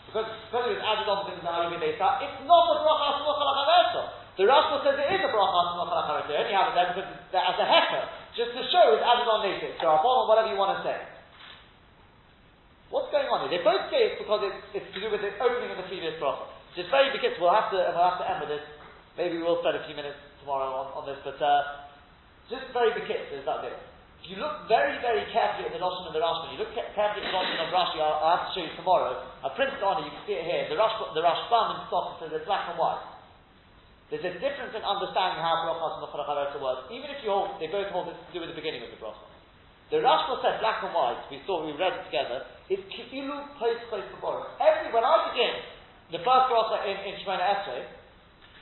[0.07, 1.83] Because, because it was added on because of the.
[1.83, 4.01] It's not a bracha smucha
[4.39, 7.57] The Rashi says it is a bracha smucha They only have it there because as
[7.59, 8.03] a hecker,
[8.39, 9.75] just to show it's added on later.
[9.83, 10.95] So or whatever you want to say.
[12.87, 13.59] What's going on here?
[13.59, 16.15] They both say it's because it's, it's to do with the opening of the previous
[16.23, 16.47] bracha.
[16.79, 18.63] Just very big We'll have to we'll have to end with this.
[19.19, 21.89] Maybe we'll spend a few minutes tomorrow on, on this, but uh,
[22.47, 23.75] just very big Is that bit.
[24.23, 27.23] If you look very, very carefully at the Lashon and the Rashba, you look carefully
[27.23, 29.23] at the Lashon of Rashi, I'll, I'll, have to show you tomorrow.
[29.45, 30.67] I printed on it you can see it here.
[30.67, 33.03] The Rash, the Rashbam and Sotah says it's black and white.
[34.07, 36.87] There's a difference in understanding how brachas and the work.
[36.87, 38.99] Even if you hold, they both hold this to do with the beginning of the
[39.03, 39.19] bracha.
[39.91, 41.19] The Rashba said black and white.
[41.27, 42.47] We saw, we read it together.
[42.71, 44.07] Is ki'ilu post post
[44.63, 45.55] Every when I begin
[46.15, 47.83] the first bracha in, in Shemona Esrei,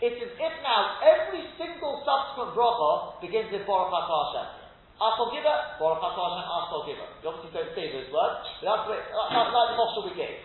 [0.01, 4.64] it's as if now every single subsequent bracha begins with Baruch Atah
[4.95, 7.09] Asal Giver, Baruch Atah Hashem, Asal Giver.
[7.19, 10.39] You obviously don't say those words, but that's the way, like, the Moshe we gave.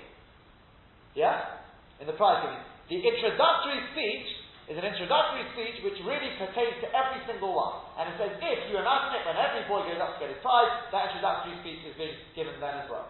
[1.14, 1.62] Yeah?
[2.02, 2.62] In the prize giving.
[2.90, 4.26] The introductory speech
[4.66, 7.86] is an introductory speech which really pertains to every single one.
[7.94, 10.42] And it says, if you imagine it, when every boy goes up to get his
[10.42, 13.06] prize, that introductory speech is being given then as well.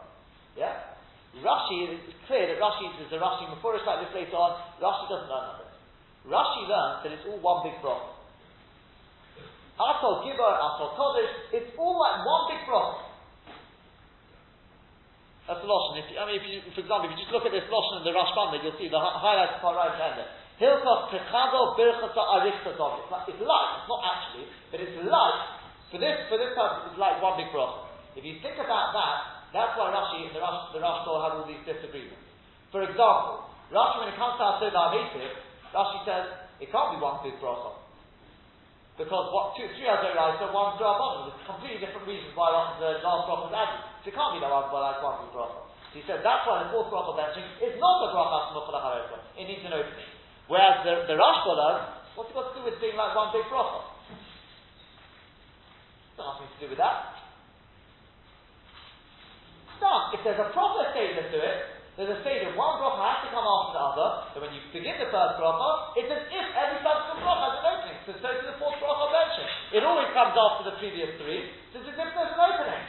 [0.57, 0.93] Yeah?
[1.41, 5.32] Rashi, it's clear that Rashi, there's a Rashi Mefurish like this later on, Rashi doesn't
[5.32, 5.72] learn that.
[6.28, 8.20] Rashi learns that it's all one big broth.
[9.81, 13.01] Atol Gibor, Atol Kodesh, it's all like one big broth.
[15.49, 16.05] That's the Lashon.
[16.05, 18.05] If, I mean, if you, for example, if you just look at this Lashon in
[18.05, 20.31] the Rashbam, you'll see the highlights far right hand there.
[20.61, 23.09] Hilchot Techado Birchata Arichta Dov.
[23.24, 25.41] It's light, it's not actually, but it's light.
[25.89, 27.89] For this, for this purpose, it's like one big broth.
[28.14, 31.64] If you think about that, that's why Rashi, the Rashi, the Rashi have all these
[31.64, 32.22] disagreements.
[32.70, 35.33] For example, Rashi, when it comes to Asir Navitiv,
[35.74, 36.24] Rashi says
[36.61, 37.74] it can't be one big bracha.
[39.01, 41.32] Because what two, three other so one Drabon.
[41.32, 43.80] There's completely different reasons why the last bracha was added.
[44.05, 45.72] So it can't be that one, like one bracha.
[45.88, 49.64] So he said that's why the fourth bracha benching is not a bracha It needs
[49.64, 50.12] an opening.
[50.53, 53.48] Whereas the, the Rashba learns, what's it got to do with being like one big
[53.48, 53.88] bracha?
[56.20, 57.20] Nothing to do with that
[59.80, 60.12] done.
[60.14, 61.59] If there's a proper seder to it,
[62.01, 62.57] there's a seder.
[62.57, 64.09] One bracha has to come after the other.
[64.32, 67.64] So when you begin the first bracha, it's as if every subsequent bracha has an
[67.68, 67.98] opening.
[68.09, 69.44] So so to the fourth bracha mention.
[69.76, 71.53] It always comes after the previous three.
[71.76, 72.82] So it's as if there's an opening.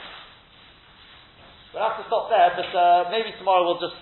[1.76, 3.99] We'll have to stop there, but uh, maybe tomorrow we'll just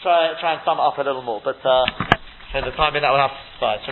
[0.00, 1.44] try try and sum it up a little more.
[1.44, 1.84] But uh,
[2.56, 3.84] in the time in that we'll have to suffice.